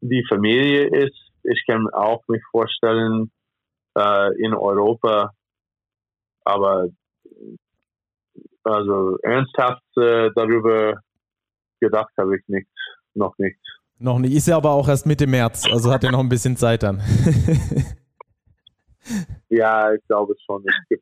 [0.00, 1.16] die Familie ist.
[1.44, 3.30] Ich kann auch mich vorstellen,
[3.96, 5.30] äh, in Europa,
[6.44, 6.88] aber
[8.64, 11.00] also ernsthaft äh, darüber
[11.80, 12.68] gedacht habe ich nicht,
[13.14, 13.58] noch nicht.
[13.98, 14.34] Noch nicht.
[14.34, 17.00] Ist ja aber auch erst Mitte März, also hat er noch ein bisschen Zeit dann.
[19.48, 20.64] ja, ich glaube schon.
[20.66, 21.01] Es gibt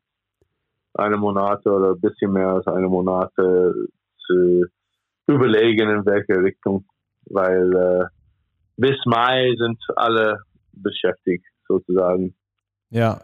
[0.93, 3.87] eine Monate oder ein bisschen mehr als eine Monate
[4.25, 4.65] zu
[5.27, 6.85] überlegen, in welche Richtung,
[7.25, 8.05] weil äh,
[8.77, 10.39] bis Mai sind alle
[10.73, 12.35] beschäftigt, sozusagen.
[12.89, 13.21] Ja,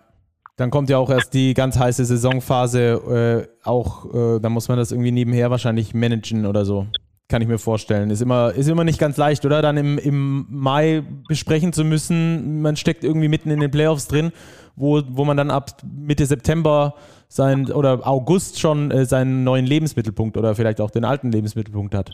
[0.55, 4.77] dann kommt ja auch erst die ganz heiße Saisonphase, äh, auch, äh, da muss man
[4.77, 6.87] das irgendwie nebenher wahrscheinlich managen oder so.
[7.29, 8.09] Kann ich mir vorstellen.
[8.09, 9.61] Ist immer, ist immer nicht ganz leicht, oder?
[9.61, 12.61] Dann im, im Mai besprechen zu müssen.
[12.61, 14.31] Man steckt irgendwie mitten in den Playoffs drin,
[14.77, 16.95] wo, wo man dann ab Mitte September
[17.27, 22.13] sein oder August schon äh, seinen neuen Lebensmittelpunkt oder vielleicht auch den alten Lebensmittelpunkt hat?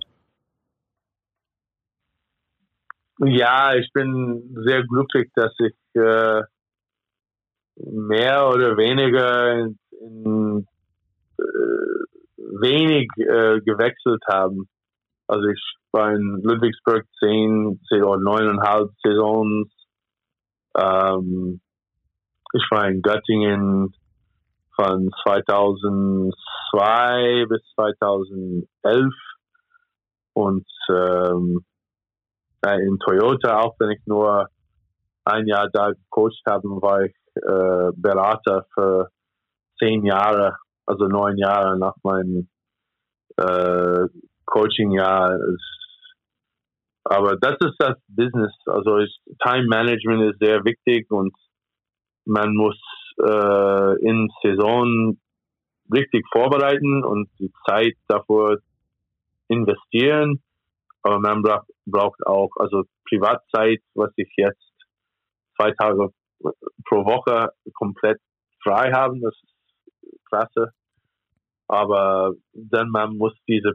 [3.19, 6.41] Ja, ich bin sehr glücklich, dass ich äh,
[7.75, 10.67] mehr oder weniger in, in
[11.37, 11.43] äh,
[12.59, 14.63] wenig äh, gewechselt habe.
[15.27, 15.61] Also ich
[15.91, 19.69] war in Ludwigsburg zehn oder neuneinhalb Saisons.
[20.77, 21.59] Ähm,
[22.53, 23.95] ich war in Göttingen
[24.75, 29.13] von 2002 bis 2011
[30.33, 31.65] und ähm,
[32.65, 34.47] in Toyota, auch wenn ich nur
[35.25, 39.09] ein Jahr da gecoacht habe, war ich äh, Berater für
[39.79, 42.49] zehn Jahre, also neun Jahre nach meinem
[43.37, 44.07] äh,
[44.53, 45.37] Coaching-Jahr.
[47.05, 48.53] Aber das ist das Business.
[48.65, 51.33] Also ist, Time Management ist sehr wichtig und
[52.25, 52.77] man muss
[53.19, 55.17] äh, in Saison
[55.93, 58.57] richtig vorbereiten und die Zeit davor
[59.47, 60.41] investieren.
[61.01, 64.71] Aber man braucht, braucht auch also Privatzeit, was ich jetzt
[65.57, 66.09] zwei Tage
[66.85, 68.19] pro Woche komplett
[68.63, 69.21] frei haben.
[69.21, 70.71] Das ist klasse.
[71.67, 73.73] Aber dann man muss diese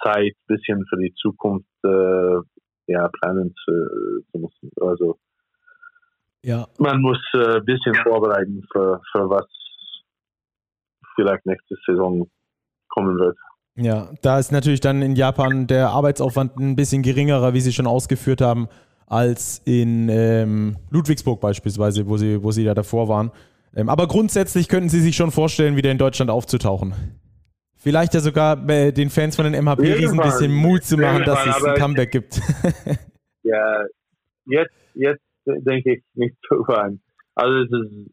[0.00, 2.38] Privatzeit bisschen für die Zukunft äh,
[2.86, 4.70] ja planen zu, zu müssen.
[4.80, 5.18] Also
[6.42, 6.66] ja.
[6.78, 8.02] Man muss ein äh, bisschen ja.
[8.02, 9.46] vorbereiten für, für was
[11.14, 12.28] vielleicht nächste Saison
[12.88, 13.36] kommen wird.
[13.76, 17.86] Ja, da ist natürlich dann in Japan der Arbeitsaufwand ein bisschen geringerer, wie Sie schon
[17.86, 18.68] ausgeführt haben,
[19.06, 23.32] als in ähm, Ludwigsburg beispielsweise, wo Sie, wo Sie ja davor waren.
[23.74, 26.94] Ähm, aber grundsätzlich könnten Sie sich schon vorstellen, wieder in Deutschland aufzutauchen.
[27.84, 31.22] Vielleicht ja sogar äh, den Fans von den MHP Riesen ein bisschen Mut zu machen,
[31.24, 32.40] dass es ein Comeback gibt.
[33.42, 33.84] ja,
[34.46, 37.02] jetzt, jetzt denke ich nicht drüber an.
[37.34, 38.10] Also es ist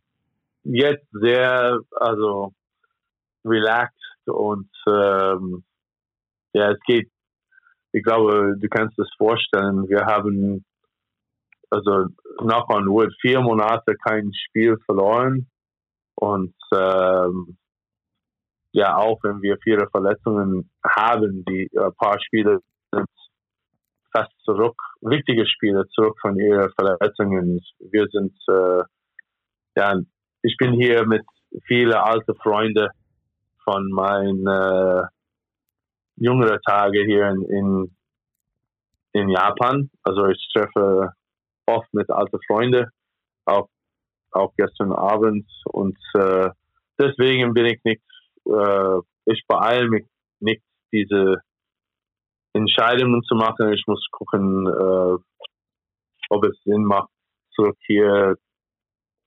[0.63, 2.51] jetzt sehr, also
[3.45, 5.63] relaxed und ähm,
[6.51, 7.09] ja, es geht.
[7.93, 9.87] Ich glaube, du kannst es vorstellen.
[9.87, 10.65] Wir haben
[11.69, 12.07] also
[12.39, 15.47] knock on wood vier Monate kein Spiel verloren
[16.15, 17.57] und ähm,
[18.73, 22.59] ja, auch wenn wir viele Verletzungen haben, die ein paar Spiele
[22.91, 23.07] sind
[24.13, 27.61] fast zurück, wichtige Spiele zurück von ihren Verletzungen.
[27.79, 28.83] Wir sind, äh,
[29.77, 29.99] ja,
[30.43, 31.23] ich bin hier mit
[31.65, 32.89] vielen alten Freunden
[33.63, 35.03] von meinen äh,
[36.17, 37.95] jüngeren Tagen hier in, in
[39.13, 39.89] in Japan.
[40.03, 41.13] Also ich treffe
[41.65, 42.87] oft mit alten Freunden,
[43.45, 43.67] auch,
[44.31, 45.47] auch gestern Abend.
[45.65, 46.49] Und äh,
[46.99, 48.01] deswegen bin ich nicht,
[48.45, 50.05] äh, ich beeile mich
[50.39, 51.41] nicht, diese
[52.53, 53.71] Entscheidungen zu machen.
[53.73, 55.17] Ich muss gucken, äh,
[56.29, 57.09] ob es Sinn macht,
[57.53, 58.35] zurück hier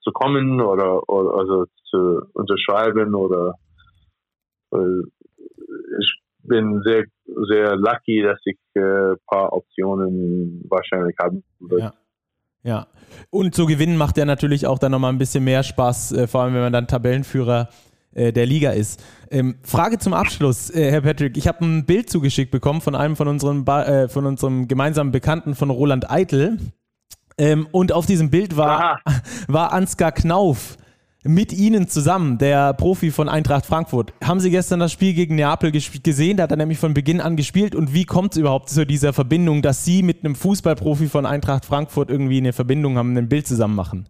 [0.03, 3.55] zu kommen oder, oder also zu unterschreiben oder
[4.73, 5.03] äh,
[6.01, 7.05] ich bin sehr,
[7.49, 11.79] sehr lucky, dass ich ein äh, paar Optionen wahrscheinlich haben würde.
[11.79, 11.95] Ja.
[12.67, 12.87] Ja,
[13.29, 16.41] und zu gewinnen macht ja natürlich auch dann nochmal ein bisschen mehr Spaß, äh, vor
[16.41, 19.03] allem wenn man dann Tabellenführer äh, der Liga ist.
[19.31, 21.37] Ähm, Frage zum Abschluss, äh, Herr Patrick.
[21.37, 25.13] Ich habe ein Bild zugeschickt bekommen von einem von unseren, ba äh, von unserem gemeinsamen
[25.13, 26.59] Bekannten von Roland Eitel.
[27.37, 29.01] Ähm, und auf diesem Bild war,
[29.49, 30.77] war Ansgar Knauf
[31.27, 34.13] mit Ihnen zusammen, der Profi von Eintracht Frankfurt.
[34.23, 36.37] Haben Sie gestern das Spiel gegen Neapel gesehen?
[36.37, 37.75] Da hat er nämlich von Beginn an gespielt.
[37.75, 41.65] Und wie kommt es überhaupt zu dieser Verbindung, dass Sie mit einem Fußballprofi von Eintracht
[41.65, 44.09] Frankfurt irgendwie eine Verbindung haben, ein Bild zusammen machen?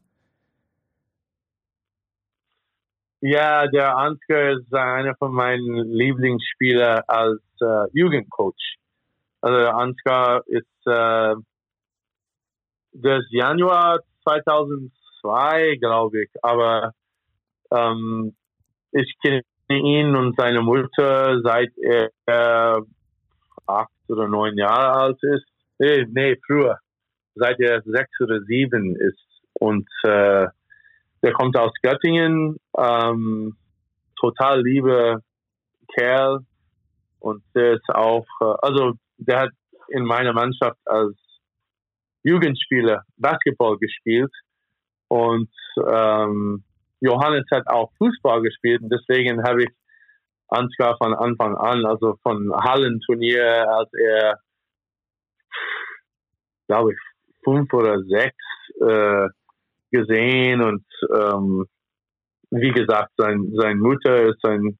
[3.26, 8.76] Ja, der Ansgar ist einer von meinen Lieblingsspielern als äh, Jugendcoach.
[9.40, 11.34] Also Ansgar ist äh,
[12.92, 16.92] das Januar 2002, glaube ich, aber
[17.70, 18.36] ähm,
[18.92, 19.40] ich kenne
[19.70, 21.72] ihn und seine Mutter seit
[22.26, 22.82] er
[23.66, 25.46] acht oder neun Jahre alt ist.
[25.78, 26.78] Nee, nee, früher.
[27.34, 29.26] Seit er sechs oder sieben ist.
[29.54, 30.46] Und äh,
[31.24, 32.58] der kommt aus Göttingen.
[32.76, 33.56] Ähm,
[34.20, 35.22] total liebe
[35.94, 36.40] Kerl.
[37.18, 39.50] Und der ist auch, äh, also der hat
[39.88, 41.16] in meiner Mannschaft als
[42.22, 44.32] Jugendspieler Basketball gespielt.
[45.08, 46.62] Und ähm,
[47.00, 49.70] Johannes hat auch Fußball gespielt und deswegen habe ich
[50.48, 54.38] Ansgar von Anfang an, also von Hallenturnier, als er,
[56.66, 56.98] glaube ich,
[57.44, 58.36] fünf oder sechs
[58.80, 59.28] äh,
[59.94, 60.84] gesehen und
[61.14, 61.66] ähm,
[62.50, 64.78] wie gesagt, sein, sein Mutter ist ein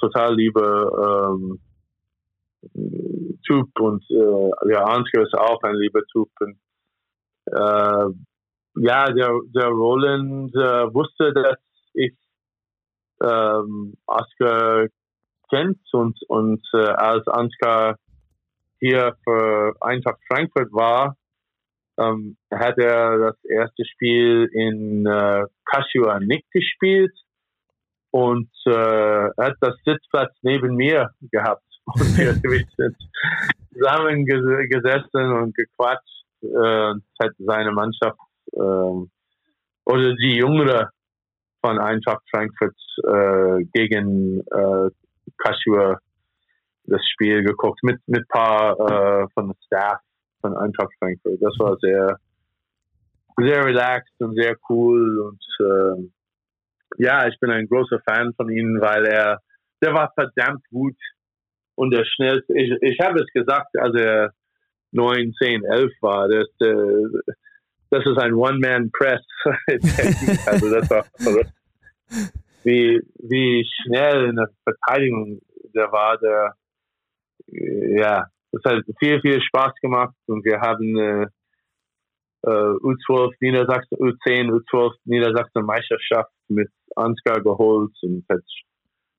[0.00, 1.60] total lieber ähm,
[3.46, 6.28] Typ und äh, der Ansgar ist auch ein lieber Typ.
[6.40, 6.58] Und,
[7.46, 8.08] äh,
[8.80, 11.58] ja, der, der Roland äh, wusste, dass
[11.94, 12.14] ich
[13.22, 14.86] ähm, Oscar
[15.50, 17.96] kennt und, und äh, als Ansgar
[18.80, 21.16] hier für Eintracht Frankfurt war,
[21.98, 25.44] ähm, hat er das erste Spiel in äh,
[26.20, 27.12] nicht gespielt
[28.10, 31.62] und äh, hat das Sitzplatz neben mir gehabt.
[31.94, 32.34] Und wir
[32.76, 32.96] sind
[33.72, 36.24] zusammengesessen und gequatscht.
[36.42, 38.18] Äh, hat seine Mannschaft
[38.54, 39.10] ähm,
[39.86, 40.90] oder die Jüngere
[41.64, 44.90] von Eintracht Frankfurt äh, gegen äh,
[45.38, 45.98] Kashiwa
[46.84, 50.00] das Spiel geguckt mit mit paar äh, von der Staff
[50.40, 51.40] von Eintracht Frankfurt.
[51.40, 52.18] Das war sehr
[53.40, 56.10] sehr relaxed und sehr cool und äh,
[56.96, 59.40] ja, ich bin ein großer Fan von ihm, weil er
[59.80, 60.96] der war verdammt gut
[61.76, 62.52] und der schnellste.
[62.58, 64.32] Ich, ich habe es gesagt, als er
[64.92, 66.28] 9, 10, 11 war.
[66.28, 67.34] Das, äh,
[67.90, 69.22] das ist ein One-Man-Press.
[70.46, 71.52] also das war verrückt.
[72.64, 75.40] Wie, wie schnell in der Verteidigung
[75.74, 76.54] der war, der,
[77.46, 81.26] ja, das hat viel, viel Spaß gemacht und wir haben äh,
[82.48, 88.40] U12 Niedersachsen, U10, U12 Niedersachsen Meisterschaft mit Ansgar geholt und hat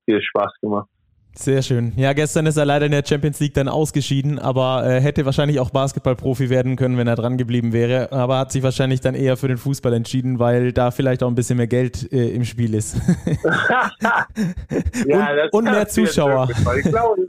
[0.06, 0.90] viel Spaß gemacht.
[1.36, 1.94] Sehr schön.
[1.96, 5.60] Ja, gestern ist er leider in der Champions League dann ausgeschieden, aber äh, hätte wahrscheinlich
[5.60, 8.12] auch Basketballprofi werden können, wenn er dran geblieben wäre.
[8.12, 11.36] Aber hat sich wahrscheinlich dann eher für den Fußball entschieden, weil da vielleicht auch ein
[11.36, 12.98] bisschen mehr Geld äh, im Spiel ist.
[15.06, 16.50] ja, und, und mehr Zuschauer.
[16.50, 17.28] Ich glaube,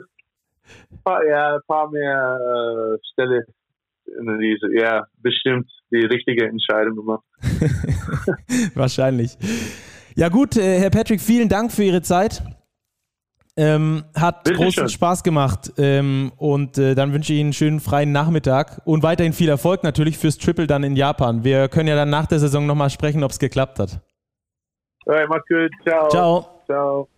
[1.07, 3.45] ja, ein paar mehr äh, Stelle
[4.07, 7.25] in diese, ja, bestimmt die richtige Entscheidung gemacht.
[8.75, 9.37] wahrscheinlich.
[10.17, 12.43] Ja gut, äh, Herr Patrick, vielen Dank für Ihre Zeit.
[13.57, 14.89] Ähm, hat Bitte großen schön.
[14.89, 19.33] Spaß gemacht ähm, und äh, dann wünsche ich Ihnen einen schönen freien Nachmittag und weiterhin
[19.33, 21.45] viel Erfolg natürlich fürs Triple dann in Japan.
[21.45, 24.01] Wir können ja dann nach der Saison nochmal sprechen, ob es geklappt hat.
[25.07, 25.71] Alright, mach's gut.
[25.83, 26.09] Ciao.
[26.09, 26.63] Ciao.
[26.67, 27.09] Ciao.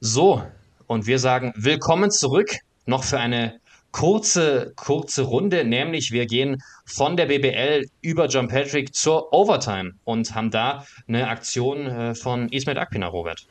[0.00, 0.42] So,
[0.88, 2.56] und wir sagen willkommen zurück.
[2.86, 3.60] Noch für eine
[3.92, 10.34] kurze, kurze Runde, nämlich wir gehen von der BBL über John Patrick zur Overtime und
[10.34, 13.46] haben da eine Aktion äh, von Ismet Akpina, Robert.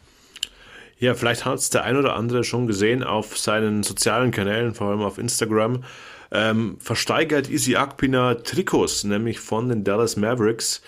[0.97, 4.87] Ja, vielleicht hat es der ein oder andere schon gesehen auf seinen sozialen Kanälen, vor
[4.89, 5.83] allem auf Instagram.
[6.31, 10.81] Ähm, versteigert Easy Akpina Trikots, nämlich von den Dallas Mavericks.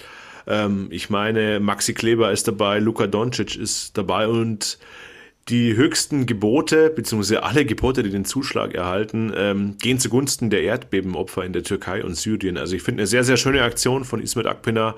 [0.48, 4.80] Ähm, ich meine, Maxi Kleber ist dabei, Luka Doncic ist dabei und
[5.50, 11.44] Die höchsten Gebote, beziehungsweise alle Gebote, die den Zuschlag erhalten, ähm, gehen zugunsten der Erdbebenopfer
[11.44, 12.56] in der Türkei und Syrien.
[12.56, 14.96] Also ich finde eine sehr, sehr schöne Aktion von Ismet Akpina.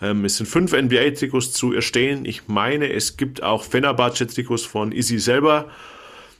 [0.00, 2.24] Ähm, es sind fünf NBA-Trikots zu erstellen.
[2.24, 5.70] Ich meine, es gibt auch Fenerbahce-Trikots von Isi selber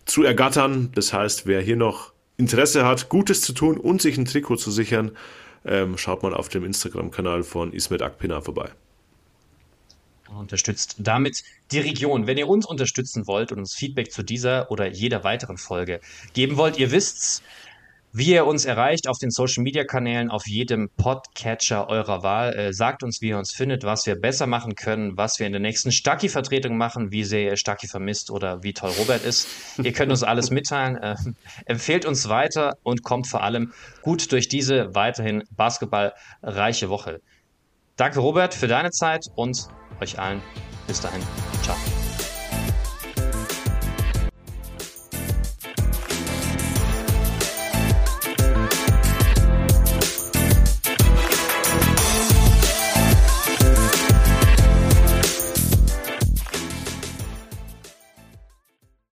[0.07, 0.91] zu ergattern.
[0.97, 4.73] Das heißt, wer hier noch Interesse hat, Gutes zu tun und sich ein Trikot zu
[4.73, 5.13] sichern,
[5.65, 8.71] ähm, schaut mal auf dem Instagram-Kanal von Ismet Akpina vorbei
[10.39, 12.27] unterstützt damit die Region.
[12.27, 16.01] Wenn ihr uns unterstützen wollt und uns Feedback zu dieser oder jeder weiteren Folge
[16.35, 17.43] geben wollt, ihr wisst's,
[18.15, 22.55] wie ihr uns erreicht auf den Social Media Kanälen, auf jedem Podcatcher eurer Wahl.
[22.55, 25.53] Äh, sagt uns, wie ihr uns findet, was wir besser machen können, was wir in
[25.53, 29.49] der nächsten Stacki-Vertretung machen, wie sehr ihr Stacki vermisst oder wie toll Robert ist.
[29.83, 30.97] ihr könnt uns alles mitteilen.
[30.97, 31.17] Äh,
[31.65, 33.73] empfehlt uns weiter und kommt vor allem
[34.03, 37.23] gut durch diese weiterhin basketballreiche Woche.
[37.97, 39.69] Danke, Robert, für deine Zeit und
[40.01, 40.43] euch allen
[40.87, 41.23] bis dahin.
[41.63, 41.77] Ciao.